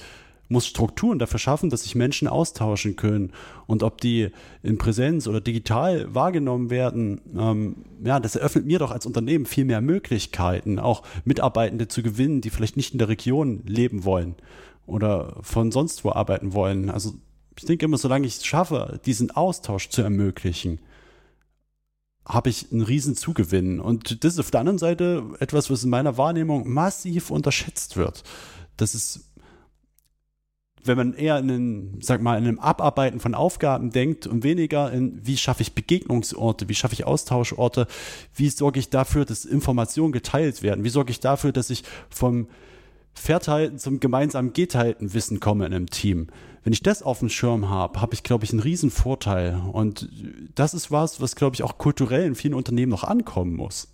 muss 0.48 0.68
Strukturen 0.68 1.20
dafür 1.20 1.39
schaffen, 1.39 1.70
dass 1.70 1.84
sich 1.84 1.96
Menschen 1.96 2.28
austauschen 2.28 2.96
können. 2.96 3.32
Und 3.65 3.84
ob 3.84 4.00
die 4.00 4.30
in 4.62 4.78
Präsenz 4.78 5.28
oder 5.28 5.41
digital 5.41 6.13
wahrgenommen 6.13 6.70
werden, 6.70 7.22
ähm, 7.38 7.78
ja, 8.04 8.20
das 8.20 8.36
eröffnet 8.36 8.65
mir 8.65 8.80
doch 8.80 8.91
als 8.91 9.06
Unternehmen 9.06 9.46
viel 9.46 9.65
mehr 9.65 9.82
Möglichkeiten, 9.82 10.80
auch 10.80 11.04
Mitarbeitende 11.24 11.88
zu 11.88 12.04
gewinnen, 12.04 12.41
die 12.41 12.50
vielleicht 12.50 12.78
nicht 12.78 12.94
in 12.94 13.00
der 13.00 13.10
Region 13.10 13.63
leben 13.65 14.06
wollen 14.06 14.36
oder 14.86 15.38
von 15.41 15.72
sonst 15.72 16.04
wo 16.04 16.12
arbeiten 16.12 16.54
wollen. 16.54 16.89
Also 16.89 17.13
ich 17.58 17.65
denke 17.65 17.86
immer, 17.86 17.98
solange 17.98 18.28
ich 18.28 18.38
es 18.38 18.46
schaffe, 18.46 19.00
diesen 19.06 19.32
Austausch 19.32 19.89
zu 19.89 20.02
ermöglichen, 20.02 20.80
habe 22.26 22.50
ich 22.50 22.72
einen 22.72 22.82
riesen 22.82 23.16
Zugewinn. 23.16 23.80
Und 23.80 24.24
das 24.24 24.34
ist 24.34 24.40
auf 24.40 24.52
der 24.52 24.62
anderen 24.62 24.80
Seite 24.80 25.24
etwas, 25.40 25.70
was 25.70 25.84
in 25.84 25.90
meiner 25.90 26.18
Wahrnehmung 26.18 26.68
massiv 26.68 27.30
unterschätzt 27.32 27.98
wird. 27.98 28.24
Das 28.78 28.96
ist 28.96 29.22
wenn 30.88 30.98
man 30.98 31.14
eher 31.14 31.40
in 31.40 31.50
einen, 31.50 31.98
sag 32.02 32.22
mal, 32.22 32.38
in 32.38 32.48
einem 32.48 32.60
Abarbeiten 32.60 33.20
von 33.20 33.34
Aufgaben 33.34 33.92
denkt 33.92 34.28
und 34.28 34.44
weniger 34.44 34.92
in, 34.92 35.20
wie 35.26 35.38
schaffe 35.38 35.64
ich 35.64 35.74
Begegnungsorte, 35.74 36.70
wie 36.70 36.76
schaffe 36.76 36.94
ich 36.94 37.06
Austauschorte, 37.06 37.88
wie 38.36 38.50
sorge 38.50 38.80
ich 38.80 38.90
dafür, 38.90 39.26
dass 39.26 39.46
Informationen 39.46 40.12
geteilt 40.12 40.62
werden, 40.62 40.84
wie 40.84 40.90
sorge 40.90 41.12
ich 41.12 41.20
dafür, 41.20 41.52
dass 41.52 41.70
ich 41.70 41.84
vom 42.10 42.48
Verteilten 43.15 43.80
zum 43.80 43.99
gemeinsamen 43.99 44.54
geteilten 44.54 45.13
Wissen 45.13 45.39
komme 45.39 45.65
in 45.65 45.73
einem 45.73 45.89
Team. 45.89 46.28
Wenn 46.63 46.73
ich 46.73 46.84
das 46.84 47.04
auf 47.04 47.19
dem 47.19 47.30
Schirm 47.30 47.69
habe, 47.69 48.01
habe 48.01 48.13
ich, 48.13 48.23
glaube 48.23 48.43
ich, 48.43 48.51
einen 48.51 48.60
riesen 48.60 48.91
Vorteil. 48.91 49.62
Und 49.71 50.10
das 50.56 50.73
ist 50.73 50.91
was, 50.91 51.21
was, 51.21 51.36
glaube 51.36 51.56
ich, 51.56 51.63
auch 51.63 51.78
kulturell 51.78 52.25
in 52.25 52.36
vielen 52.36 52.54
Unternehmen 52.54 52.91
noch 52.91 53.04
ankommen 53.04 53.56
muss. 53.56 53.88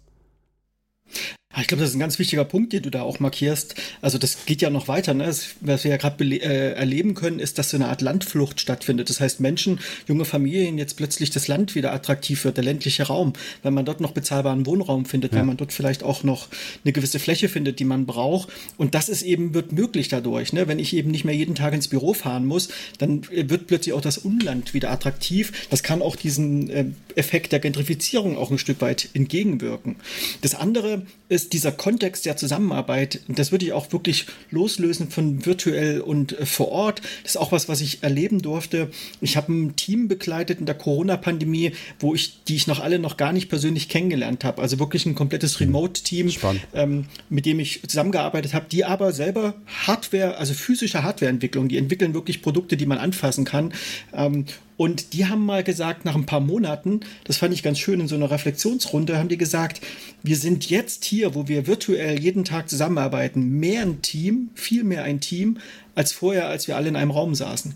Ich 1.60 1.68
glaube, 1.68 1.82
das 1.82 1.90
ist 1.90 1.96
ein 1.96 2.00
ganz 2.00 2.18
wichtiger 2.18 2.46
Punkt, 2.46 2.72
den 2.72 2.84
du 2.84 2.90
da 2.90 3.02
auch 3.02 3.20
markierst. 3.20 3.76
Also 4.02 4.18
das 4.18 4.46
geht 4.46 4.62
ja 4.62 4.70
noch 4.70 4.88
weiter. 4.88 5.14
Ne? 5.14 5.32
was 5.62 5.84
wir 5.84 5.92
ja 5.92 5.98
gerade 5.98 6.24
äh, 6.24 6.74
erleben 6.74 7.14
können, 7.14 7.40
ist, 7.40 7.58
dass 7.58 7.70
so 7.72 7.78
eine 7.78 7.90
Art 7.90 8.02
Landflucht 8.02 8.60
stattfindet. 8.60 9.10
Das 9.10 9.20
heißt, 9.20 9.40
Menschen, 9.40 9.80
junge 10.08 10.26
Familien, 10.26 10.78
jetzt 10.78 10.96
plötzlich 10.96 11.30
das 11.30 11.48
Land 11.48 11.76
wieder 11.76 11.94
attraktiv 11.94 12.44
wird, 12.46 12.58
der 12.58 12.64
ländliche 12.64 13.04
Raum, 13.04 13.34
wenn 13.64 13.74
man 13.74 13.86
dort 13.86 14.00
noch 14.00 14.12
bezahlbaren 14.12 14.66
Wohnraum 14.66 15.06
findet, 15.06 15.34
ja. 15.34 15.40
wenn 15.40 15.48
man 15.48 15.58
dort 15.58 15.74
vielleicht 15.74 16.04
auch 16.04 16.24
noch 16.24 16.48
eine 16.84 16.94
gewisse 16.94 17.20
Fläche 17.20 17.50
findet, 17.50 17.80
die 17.80 17.86
man 17.86 18.06
braucht. 18.06 18.50
Und 18.78 18.96
das 18.96 19.10
ist 19.10 19.22
eben, 19.22 19.54
wird 19.54 19.72
möglich 19.74 20.08
dadurch. 20.08 20.54
Ne? 20.54 20.68
Wenn 20.68 20.80
ich 20.80 20.96
eben 20.96 21.12
nicht 21.12 21.26
mehr 21.26 21.36
jeden 21.36 21.56
Tag 21.56 21.74
ins 21.74 21.88
Büro 21.90 22.14
fahren 22.14 22.46
muss, 22.46 22.70
dann 22.98 23.28
wird 23.30 23.68
plötzlich 23.68 23.94
auch 23.94 24.02
das 24.02 24.20
Umland 24.20 24.74
wieder 24.74 24.92
attraktiv. 24.92 25.68
Das 25.70 25.84
kann 25.84 26.02
auch 26.02 26.16
diesen 26.16 26.70
äh, 26.70 26.86
Effekt 27.16 27.52
der 27.52 27.60
Gentrifizierung 27.60 28.38
auch 28.38 28.52
ein 28.52 28.58
Stück 28.58 28.82
weit 28.82 29.10
entgegenwirken. 29.14 29.98
Das 30.42 30.56
andere 30.56 31.06
ist 31.30 31.41
dieser 31.50 31.72
Kontext 31.72 32.26
der 32.26 32.38
Zusammenarbeit. 32.38 33.22
Das 33.28 33.52
würde 33.52 33.66
ich 33.66 33.74
auch 33.74 33.92
wirklich 33.92 34.26
loslösen 34.50 35.10
von 35.10 35.46
virtuell 35.46 36.02
und 36.02 36.38
äh, 36.38 36.46
vor 36.46 36.70
Ort. 36.70 37.02
Das 37.24 37.36
ist 37.36 37.38
auch 37.38 37.52
was, 37.52 37.70
was 37.70 37.82
ich 37.82 38.04
erleben 38.04 38.42
durfte. 38.42 38.90
Ich 39.22 39.38
habe 39.38 39.54
ein 39.54 39.76
Team 39.76 40.08
begleitet 40.08 40.60
in 40.60 40.66
der 40.66 40.76
Corona-Pandemie, 40.76 41.74
wo 42.00 42.14
ich, 42.16 42.44
die 42.44 42.56
ich 42.56 42.68
noch 42.68 42.80
alle 42.80 43.00
noch 43.00 43.18
gar 43.18 43.34
nicht 43.34 43.50
persönlich 43.50 43.90
kennengelernt 43.90 44.44
habe. 44.44 44.62
Also 44.62 44.80
wirklich 44.80 45.06
ein 45.06 45.16
komplettes 45.16 45.60
hm. 45.60 45.68
Remote-Team, 45.68 46.32
ähm, 46.74 47.06
mit 47.30 47.46
dem 47.46 47.60
ich 47.60 47.82
zusammengearbeitet 47.88 48.54
habe, 48.54 48.66
die 48.72 48.86
aber 48.86 49.14
selber 49.14 49.56
Hardware, 49.86 50.38
also 50.38 50.54
physische 50.54 51.04
Hardwareentwicklung, 51.04 51.68
die 51.68 51.78
entwickeln 51.78 52.14
wirklich 52.14 52.42
Produkte, 52.42 52.78
die 52.78 52.86
man 52.86 52.98
anfassen 52.98 53.46
kann. 53.46 53.74
Ähm, 54.14 54.46
und 54.82 55.14
die 55.14 55.28
haben 55.28 55.46
mal 55.46 55.64
gesagt, 55.64 56.06
nach 56.06 56.16
ein 56.16 56.26
paar 56.26 56.40
Monaten, 56.40 57.02
das 57.26 57.38
fand 57.38 57.54
ich 57.54 57.62
ganz 57.62 57.78
schön 57.78 58.00
in 58.00 58.08
so 58.08 58.16
einer 58.16 58.32
Reflexionsrunde, 58.32 59.20
haben 59.20 59.30
die 59.30 59.38
gesagt, 59.38 59.80
wir 60.24 60.36
sind 60.36 60.72
jetzt 60.72 61.06
hier, 61.06 61.31
wo 61.36 61.48
wir 61.48 61.68
virtuell 61.68 62.20
jeden 62.20 62.44
Tag 62.44 62.70
zusammenarbeiten, 62.70 63.60
mehr 63.60 63.82
ein 63.84 64.02
Team, 64.02 64.50
viel 64.56 64.84
mehr 64.84 65.04
ein 65.04 65.20
Team, 65.20 65.58
als 65.96 66.12
vorher, 66.12 66.48
als 66.48 66.68
wir 66.68 66.76
alle 66.76 66.90
in 66.90 66.96
einem 66.96 67.12
Raum 67.12 67.36
saßen. 67.36 67.74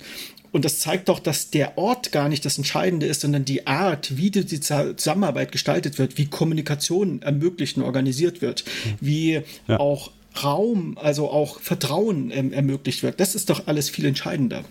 Und 0.51 0.63
das 0.63 0.79
zeigt 0.79 1.09
doch, 1.09 1.19
dass 1.19 1.49
der 1.49 1.77
Ort 1.77 2.13
gar 2.13 2.29
nicht 2.29 2.45
das 2.45 2.57
Entscheidende 2.57 3.05
ist, 3.07 3.21
sondern 3.21 3.43
die 3.43 3.67
Art, 3.67 4.15
wie 4.15 4.31
die 4.31 4.59
Zusammenarbeit 4.61 5.51
gestaltet 5.51 5.99
wird, 5.99 6.17
wie 6.17 6.27
Kommunikation 6.27 7.21
ermöglicht 7.21 7.75
und 7.75 7.83
organisiert 7.83 8.41
wird, 8.41 8.63
wie 9.01 9.41
ja. 9.67 9.79
auch 9.79 10.11
Raum, 10.41 10.97
also 10.97 11.29
auch 11.29 11.59
Vertrauen 11.59 12.31
ähm, 12.31 12.53
ermöglicht 12.53 13.03
wird. 13.03 13.19
Das 13.19 13.35
ist 13.35 13.49
doch 13.49 13.67
alles 13.67 13.89
viel 13.89 14.05
entscheidender. 14.05 14.63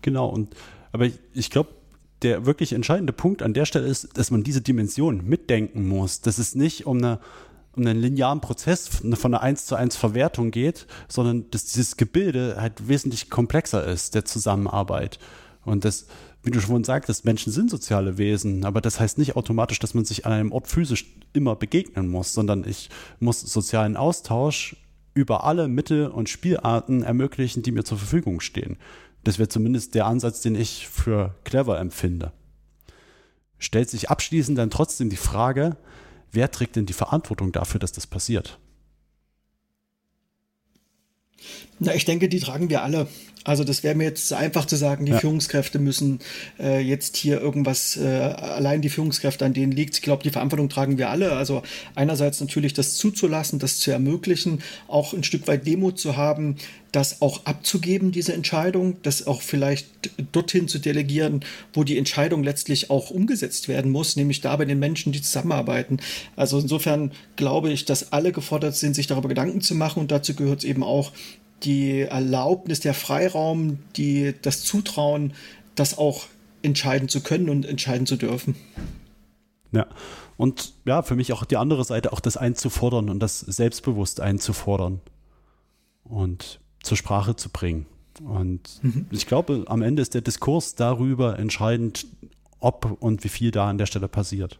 Genau, 0.00 0.28
und 0.28 0.54
aber 0.92 1.06
ich, 1.06 1.14
ich 1.34 1.50
glaube, 1.50 1.70
der 2.22 2.46
wirklich 2.46 2.72
entscheidende 2.72 3.12
Punkt 3.12 3.42
an 3.42 3.54
der 3.54 3.66
Stelle 3.66 3.86
ist, 3.86 4.10
dass 4.14 4.30
man 4.30 4.44
diese 4.44 4.60
Dimension 4.60 5.24
mitdenken 5.24 5.88
muss. 5.88 6.20
Dass 6.20 6.38
es 6.38 6.54
nicht 6.54 6.86
um, 6.86 6.98
eine, 6.98 7.18
um 7.74 7.86
einen 7.86 8.00
linearen 8.00 8.40
Prozess 8.40 8.88
von 8.88 9.34
einer 9.34 9.42
1 9.42 9.66
zu 9.66 9.76
1 9.76 9.96
Verwertung 9.96 10.50
geht, 10.50 10.86
sondern 11.08 11.50
dass 11.50 11.64
dieses 11.64 11.96
Gebilde 11.96 12.56
halt 12.58 12.88
wesentlich 12.88 13.30
komplexer 13.30 13.84
ist, 13.86 14.14
der 14.14 14.24
Zusammenarbeit. 14.24 15.18
Und 15.64 15.84
das, 15.84 16.06
wie 16.42 16.50
du 16.50 16.60
schon 16.60 16.84
sagtest, 16.84 17.24
Menschen 17.24 17.52
sind 17.52 17.70
soziale 17.70 18.18
Wesen, 18.18 18.64
aber 18.64 18.80
das 18.80 19.00
heißt 19.00 19.18
nicht 19.18 19.36
automatisch, 19.36 19.78
dass 19.78 19.94
man 19.94 20.04
sich 20.04 20.26
an 20.26 20.32
einem 20.32 20.52
Ort 20.52 20.68
physisch 20.68 21.06
immer 21.32 21.56
begegnen 21.56 22.08
muss, 22.08 22.34
sondern 22.34 22.66
ich 22.68 22.90
muss 23.20 23.40
sozialen 23.40 23.96
Austausch 23.96 24.76
über 25.14 25.44
alle 25.44 25.68
Mittel 25.68 26.08
und 26.08 26.28
Spielarten 26.28 27.02
ermöglichen, 27.02 27.62
die 27.62 27.72
mir 27.72 27.84
zur 27.84 27.98
Verfügung 27.98 28.40
stehen. 28.40 28.76
Das 29.24 29.38
wäre 29.38 29.48
zumindest 29.48 29.94
der 29.94 30.06
Ansatz, 30.06 30.40
den 30.40 30.56
ich 30.56 30.88
für 30.88 31.34
clever 31.44 31.78
empfinde. 31.78 32.32
Stellt 33.58 33.88
sich 33.88 34.10
abschließend 34.10 34.58
dann 34.58 34.70
trotzdem 34.70 35.10
die 35.10 35.16
Frage, 35.16 35.76
wer 36.32 36.50
trägt 36.50 36.76
denn 36.76 36.86
die 36.86 36.92
Verantwortung 36.92 37.52
dafür, 37.52 37.78
dass 37.78 37.92
das 37.92 38.06
passiert? 38.06 38.58
Na, 41.84 41.94
ich 41.94 42.04
denke, 42.04 42.28
die 42.28 42.40
tragen 42.40 42.70
wir 42.70 42.82
alle. 42.82 43.08
Also 43.44 43.64
das 43.64 43.82
wäre 43.82 43.96
mir 43.96 44.04
jetzt 44.04 44.32
einfach 44.32 44.66
zu 44.66 44.76
sagen, 44.76 45.04
die 45.04 45.12
ja. 45.12 45.18
Führungskräfte 45.18 45.80
müssen 45.80 46.20
äh, 46.60 46.80
jetzt 46.80 47.16
hier 47.16 47.40
irgendwas, 47.40 47.96
äh, 47.96 48.06
allein 48.06 48.82
die 48.82 48.88
Führungskräfte, 48.88 49.44
an 49.44 49.52
denen 49.52 49.72
liegt. 49.72 49.96
Ich 49.96 50.02
glaube, 50.02 50.22
die 50.22 50.30
Verantwortung 50.30 50.68
tragen 50.68 50.96
wir 50.96 51.10
alle. 51.10 51.32
Also 51.32 51.62
einerseits 51.96 52.40
natürlich 52.40 52.72
das 52.72 52.94
zuzulassen, 52.94 53.58
das 53.58 53.80
zu 53.80 53.90
ermöglichen, 53.90 54.62
auch 54.86 55.12
ein 55.12 55.24
Stück 55.24 55.48
weit 55.48 55.66
Demut 55.66 55.98
zu 55.98 56.16
haben, 56.16 56.56
das 56.92 57.22
auch 57.22 57.46
abzugeben, 57.46 58.12
diese 58.12 58.34
Entscheidung, 58.34 58.98
das 59.02 59.26
auch 59.26 59.40
vielleicht 59.40 59.88
dorthin 60.30 60.68
zu 60.68 60.78
delegieren, 60.78 61.40
wo 61.72 61.84
die 61.84 61.98
Entscheidung 61.98 62.44
letztlich 62.44 62.90
auch 62.90 63.10
umgesetzt 63.10 63.66
werden 63.66 63.90
muss, 63.90 64.14
nämlich 64.14 64.42
da 64.42 64.54
bei 64.54 64.66
den 64.66 64.78
Menschen, 64.78 65.10
die 65.10 65.22
zusammenarbeiten. 65.22 65.98
Also 66.36 66.60
insofern 66.60 67.12
glaube 67.36 67.72
ich, 67.72 67.86
dass 67.86 68.12
alle 68.12 68.30
gefordert 68.30 68.76
sind, 68.76 68.94
sich 68.94 69.06
darüber 69.06 69.28
Gedanken 69.28 69.62
zu 69.62 69.74
machen 69.74 70.00
und 70.00 70.12
dazu 70.12 70.34
gehört 70.34 70.60
es 70.60 70.64
eben 70.64 70.84
auch, 70.84 71.12
die 71.62 72.00
Erlaubnis, 72.00 72.80
der 72.80 72.94
Freiraum, 72.94 73.78
die, 73.96 74.34
das 74.42 74.62
Zutrauen, 74.62 75.34
das 75.74 75.98
auch 75.98 76.26
entscheiden 76.62 77.08
zu 77.08 77.22
können 77.22 77.48
und 77.48 77.66
entscheiden 77.66 78.06
zu 78.06 78.16
dürfen. 78.16 78.56
Ja, 79.72 79.86
und 80.36 80.74
ja, 80.84 81.02
für 81.02 81.14
mich 81.14 81.32
auch 81.32 81.44
die 81.44 81.56
andere 81.56 81.84
Seite, 81.84 82.12
auch 82.12 82.20
das 82.20 82.36
einzufordern 82.36 83.08
und 83.08 83.20
das 83.20 83.40
selbstbewusst 83.40 84.20
einzufordern 84.20 85.00
und 86.04 86.60
zur 86.82 86.96
Sprache 86.96 87.36
zu 87.36 87.48
bringen. 87.48 87.86
Und 88.22 88.80
mhm. 88.82 89.06
ich 89.10 89.26
glaube, 89.26 89.64
am 89.66 89.82
Ende 89.82 90.02
ist 90.02 90.14
der 90.14 90.20
Diskurs 90.20 90.74
darüber 90.74 91.38
entscheidend, 91.38 92.06
ob 92.60 92.96
und 93.00 93.24
wie 93.24 93.28
viel 93.28 93.50
da 93.50 93.68
an 93.68 93.78
der 93.78 93.86
Stelle 93.86 94.08
passiert. 94.08 94.58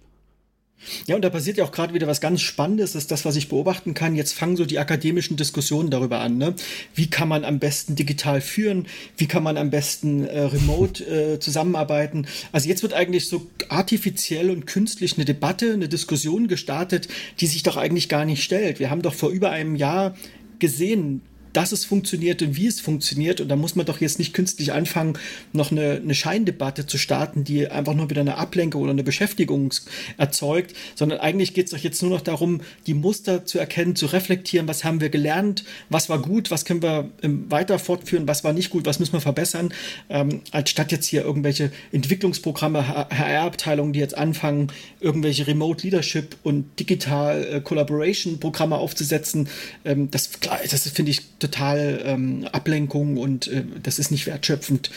Ja, 1.06 1.16
und 1.16 1.22
da 1.22 1.30
passiert 1.30 1.56
ja 1.56 1.64
auch 1.64 1.72
gerade 1.72 1.94
wieder 1.94 2.06
was 2.06 2.20
ganz 2.20 2.40
Spannendes, 2.40 2.92
das 2.92 3.04
ist 3.04 3.10
das, 3.10 3.24
was 3.24 3.36
ich 3.36 3.48
beobachten 3.48 3.94
kann. 3.94 4.14
Jetzt 4.14 4.34
fangen 4.34 4.56
so 4.56 4.64
die 4.64 4.78
akademischen 4.78 5.36
Diskussionen 5.36 5.90
darüber 5.90 6.20
an. 6.20 6.38
Ne? 6.38 6.54
Wie 6.94 7.08
kann 7.08 7.28
man 7.28 7.44
am 7.44 7.58
besten 7.58 7.94
digital 7.94 8.40
führen? 8.40 8.86
Wie 9.16 9.26
kann 9.26 9.42
man 9.42 9.56
am 9.56 9.70
besten 9.70 10.26
äh, 10.26 10.40
remote 10.40 11.04
äh, 11.04 11.38
zusammenarbeiten? 11.38 12.26
Also 12.52 12.68
jetzt 12.68 12.82
wird 12.82 12.92
eigentlich 12.92 13.28
so 13.28 13.46
artifiziell 13.68 14.50
und 14.50 14.66
künstlich 14.66 15.16
eine 15.16 15.24
Debatte, 15.24 15.72
eine 15.72 15.88
Diskussion 15.88 16.48
gestartet, 16.48 17.08
die 17.40 17.46
sich 17.46 17.62
doch 17.62 17.76
eigentlich 17.76 18.08
gar 18.08 18.24
nicht 18.24 18.42
stellt. 18.42 18.78
Wir 18.78 18.90
haben 18.90 19.02
doch 19.02 19.14
vor 19.14 19.30
über 19.30 19.50
einem 19.50 19.76
Jahr 19.76 20.16
gesehen, 20.58 21.22
dass 21.52 21.72
es 21.72 21.84
funktioniert 21.84 22.42
und 22.42 22.56
wie 22.56 22.66
es 22.66 22.80
funktioniert. 22.80 23.40
Und 23.40 23.48
da 23.48 23.56
muss 23.56 23.76
man 23.76 23.86
doch 23.86 24.00
jetzt 24.00 24.18
nicht 24.18 24.34
künstlich 24.34 24.72
anfangen, 24.72 25.18
noch 25.52 25.70
eine, 25.70 26.00
eine 26.02 26.14
Scheindebatte 26.14 26.86
zu 26.86 26.98
starten, 26.98 27.44
die 27.44 27.68
einfach 27.68 27.94
nur 27.94 28.10
wieder 28.10 28.20
eine 28.20 28.36
Ablenkung 28.36 28.82
oder 28.82 28.92
eine 28.92 29.04
Beschäftigung 29.04 29.72
erzeugt, 30.16 30.74
sondern 30.94 31.20
eigentlich 31.20 31.54
geht 31.54 31.66
es 31.66 31.72
doch 31.72 31.78
jetzt 31.78 32.02
nur 32.02 32.10
noch 32.10 32.20
darum, 32.20 32.60
die 32.86 32.94
Muster 32.94 33.44
zu 33.44 33.58
erkennen, 33.58 33.96
zu 33.96 34.06
reflektieren, 34.06 34.68
was 34.68 34.84
haben 34.84 35.00
wir 35.00 35.10
gelernt, 35.10 35.64
was 35.88 36.08
war 36.08 36.20
gut, 36.20 36.50
was 36.50 36.64
können 36.64 36.82
wir 36.82 37.10
ähm, 37.22 37.50
weiter 37.50 37.78
fortführen, 37.78 38.26
was 38.28 38.44
war 38.44 38.52
nicht 38.52 38.70
gut, 38.70 38.86
was 38.86 38.98
müssen 38.98 39.12
wir 39.12 39.20
verbessern, 39.20 39.72
ähm, 40.08 40.40
anstatt 40.50 40.92
jetzt 40.92 41.06
hier 41.06 41.22
irgendwelche 41.22 41.70
Entwicklungsprogramme, 41.92 42.86
HR-Abteilungen, 42.86 43.92
die 43.92 44.00
jetzt 44.00 44.16
anfangen, 44.16 44.68
irgendwelche 45.00 45.46
Remote 45.46 45.84
Leadership 45.84 46.36
und 46.42 46.78
Digital 46.78 47.44
äh, 47.44 47.60
Collaboration 47.60 48.38
Programme 48.40 48.76
aufzusetzen. 48.76 49.48
Ähm, 49.84 50.10
das, 50.10 50.30
das 50.70 50.88
finde 50.88 51.10
ich 51.10 51.38
total 51.42 52.00
ähm, 52.04 52.46
Ablenkung 52.52 53.16
und 53.18 53.48
äh, 53.48 53.64
das 53.82 53.98
ist 53.98 54.10
nicht 54.10 54.26
wertschöpfend. 54.26 54.90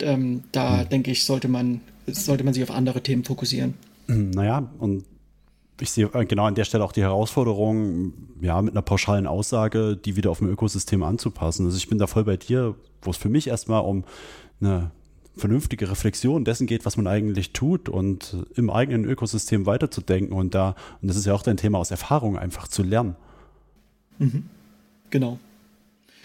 ähm, 0.00 0.42
da 0.52 0.80
hm. 0.80 0.88
denke 0.88 1.10
ich, 1.10 1.24
sollte 1.24 1.48
man, 1.48 1.80
sollte 2.06 2.44
man 2.44 2.54
sich 2.54 2.62
auf 2.62 2.70
andere 2.70 3.02
Themen 3.02 3.24
fokussieren. 3.24 3.74
Naja, 4.06 4.70
und 4.78 5.04
ich 5.80 5.90
sehe 5.90 6.10
äh, 6.12 6.24
genau 6.24 6.44
an 6.44 6.54
der 6.54 6.64
Stelle 6.64 6.84
auch 6.84 6.92
die 6.92 7.02
Herausforderung, 7.02 8.12
ja, 8.40 8.60
mit 8.62 8.74
einer 8.74 8.82
pauschalen 8.82 9.26
Aussage, 9.26 9.96
die 9.96 10.16
wieder 10.16 10.30
auf 10.30 10.40
ein 10.40 10.48
Ökosystem 10.48 11.02
anzupassen. 11.02 11.66
Also 11.66 11.76
ich 11.76 11.88
bin 11.88 11.98
da 11.98 12.06
voll 12.06 12.24
bei 12.24 12.36
dir, 12.36 12.74
wo 13.02 13.10
es 13.10 13.16
für 13.16 13.28
mich 13.28 13.48
erstmal 13.48 13.82
um 13.82 14.04
eine 14.60 14.90
vernünftige 15.36 15.90
Reflexion 15.90 16.44
dessen 16.44 16.66
geht, 16.66 16.84
was 16.84 16.96
man 16.96 17.06
eigentlich 17.06 17.52
tut 17.52 17.88
und 17.88 18.36
im 18.54 18.70
eigenen 18.70 19.04
Ökosystem 19.04 19.66
weiterzudenken 19.66 20.36
und 20.36 20.54
da, 20.54 20.74
und 21.00 21.08
das 21.08 21.16
ist 21.16 21.26
ja 21.26 21.34
auch 21.34 21.42
dein 21.42 21.56
Thema 21.56 21.78
aus 21.78 21.90
Erfahrung, 21.90 22.36
einfach 22.36 22.68
zu 22.68 22.82
lernen. 22.82 23.16
Mhm. 24.18 24.44
Genau. 25.10 25.38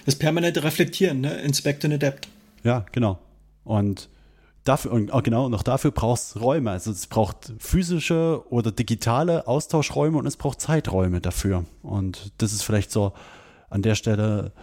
Das 0.08 0.16
permanente 0.16 0.64
Reflektieren, 0.64 1.20
ne? 1.20 1.42
Inspect 1.42 1.84
and 1.84 1.96
Adapt. 1.96 2.30
Ja, 2.64 2.86
genau. 2.94 3.20
Und 3.66 4.08
dafür, 4.64 4.94
und 4.94 5.12
genau, 5.26 5.50
noch 5.50 5.64
dafür 5.64 5.92
brauchst 5.92 6.36
du 6.36 6.40
Räume. 6.40 6.72
Also 6.72 6.92
es 6.92 7.08
braucht 7.08 7.52
physische 7.60 8.42
oder 8.50 8.72
digitale 8.72 9.48
Austauschräume 9.48 10.18
und 10.18 10.26
es 10.26 10.38
braucht 10.38 10.62
Zeiträume 10.62 11.20
dafür. 11.20 11.66
Und 11.82 12.32
das 12.38 12.54
ist 12.54 12.64
vielleicht 12.64 12.90
so 12.90 13.12
an 13.70 13.82
der 13.82 13.96
Stelle 13.96 14.54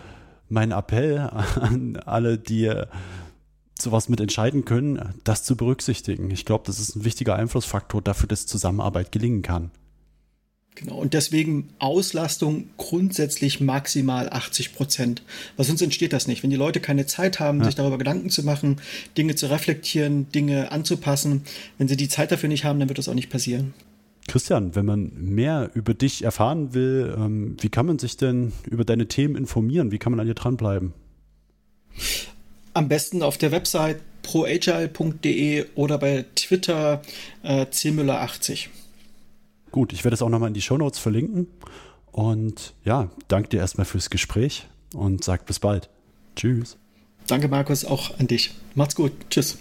mein 0.49 0.71
Appell 0.71 1.19
an 1.61 1.99
alle, 1.99 2.39
die 2.39 2.73
sowas 3.79 4.09
mit 4.09 4.21
entscheiden 4.21 4.65
können, 4.65 5.13
das 5.25 5.45
zu 5.45 5.57
berücksichtigen. 5.57 6.31
Ich 6.31 6.47
glaube, 6.47 6.65
das 6.67 6.81
ist 6.81 6.97
ein 6.97 7.05
wichtiger 7.05 7.37
Einflussfaktor 7.37 8.01
dafür, 8.01 8.29
dass 8.29 8.47
Zusammenarbeit 8.47 9.13
gelingen 9.13 9.43
kann. 9.43 9.73
Genau, 10.77 10.97
und 10.97 11.15
deswegen 11.15 11.69
Auslastung 11.79 12.65
grundsätzlich 12.79 13.61
maximal 13.61 14.29
80 14.29 14.75
Prozent. 14.75 15.23
Weil 15.57 15.67
sonst 15.67 15.83
entsteht 15.83 16.13
das 16.13 16.27
nicht. 16.27 16.43
Wenn 16.43 16.51
die 16.51 16.57
Leute 16.57 16.81
keine 16.81 17.07
Zeit 17.07 17.39
haben, 17.39 17.59
ja. 17.59 17.67
sich 17.67 17.77
darüber 17.77 17.97
Gedanken 17.97 18.29
zu 18.29 18.43
machen, 18.43 18.81
Dinge 19.17 19.37
zu 19.37 19.47
reflektieren, 19.47 20.31
Dinge 20.33 20.73
anzupassen, 20.73 21.43
wenn 21.79 21.87
sie 21.87 21.97
die 21.97 22.09
Zeit 22.09 22.33
dafür 22.33 22.49
nicht 22.49 22.65
haben, 22.65 22.81
dann 22.81 22.89
wird 22.89 22.99
das 22.99 23.09
auch 23.09 23.15
nicht 23.15 23.31
passieren. 23.31 23.73
Christian, 24.27 24.75
wenn 24.75 24.87
man 24.87 25.13
mehr 25.15 25.71
über 25.75 25.95
dich 25.95 26.25
erfahren 26.25 26.75
will, 26.75 27.15
ähm, 27.17 27.57
wie 27.61 27.69
kann 27.69 27.87
man 27.87 27.99
sich 27.99 28.17
denn 28.17 28.53
über 28.69 28.85
deine 28.85 29.07
Themen 29.07 29.37
informieren? 29.37 29.93
Wie 29.93 29.99
kann 29.99 30.13
man 30.13 30.21
an 30.21 30.27
dir 30.27 30.35
dranbleiben? 30.35 30.93
Am 32.73 32.89
besten 32.89 33.23
auf 33.23 33.39
der 33.39 33.53
Website 33.53 34.01
proagile.de 34.23 35.67
oder 35.77 35.99
bei 35.99 36.25
Twitter 36.35 37.03
äh, 37.45 37.67
cmüller80. 37.67 38.69
Gut, 39.75 39.93
ich 39.93 40.05
werde 40.05 40.15
es 40.15 40.23
auch 40.23 40.29
nochmal 40.29 40.47
in 40.47 40.55
die 40.55 40.63
Shownotes 40.63 41.01
verlinken. 41.01 41.49
Und 42.13 42.75
ja, 42.85 43.09
danke 43.27 43.49
dir 43.49 43.59
erstmal 43.59 43.85
fürs 43.85 44.09
Gespräch 44.09 44.69
und 44.95 45.25
sag 45.25 45.47
bis 45.47 45.59
bald. 45.59 45.91
Tschüss. 46.37 46.77
Danke, 47.27 47.49
Markus, 47.49 47.85
auch 47.85 48.17
an 48.21 48.29
dich. 48.29 48.55
Macht's 48.77 48.95
gut. 48.95 49.11
Tschüss. 49.31 49.59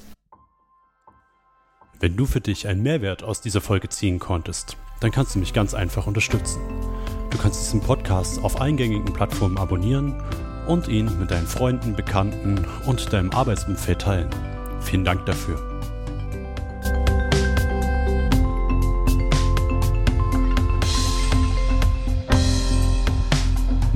Wenn 1.99 2.15
du 2.15 2.27
für 2.27 2.41
dich 2.41 2.67
einen 2.67 2.83
Mehrwert 2.83 3.23
aus 3.23 3.41
dieser 3.41 3.59
Folge 3.59 3.89
ziehen 3.89 4.19
konntest, 4.19 4.77
dann 4.99 5.09
kannst 5.09 5.33
du 5.33 5.39
mich 5.39 5.51
ganz 5.51 5.73
einfach 5.73 6.05
unterstützen. 6.05 6.61
Du 7.31 7.39
kannst 7.39 7.61
diesen 7.61 7.81
Podcast 7.81 8.37
auf 8.43 8.61
eingängigen 8.61 9.13
Plattformen 9.13 9.57
abonnieren 9.57 10.21
und 10.67 10.89
ihn 10.89 11.09
mit 11.17 11.31
deinen 11.31 11.47
Freunden, 11.47 11.95
Bekannten 11.95 12.67
und 12.85 13.11
deinem 13.11 13.31
Arbeitsumfeld 13.31 14.01
teilen. 14.01 14.29
Vielen 14.79 15.05
Dank 15.05 15.25
dafür. 15.25 15.72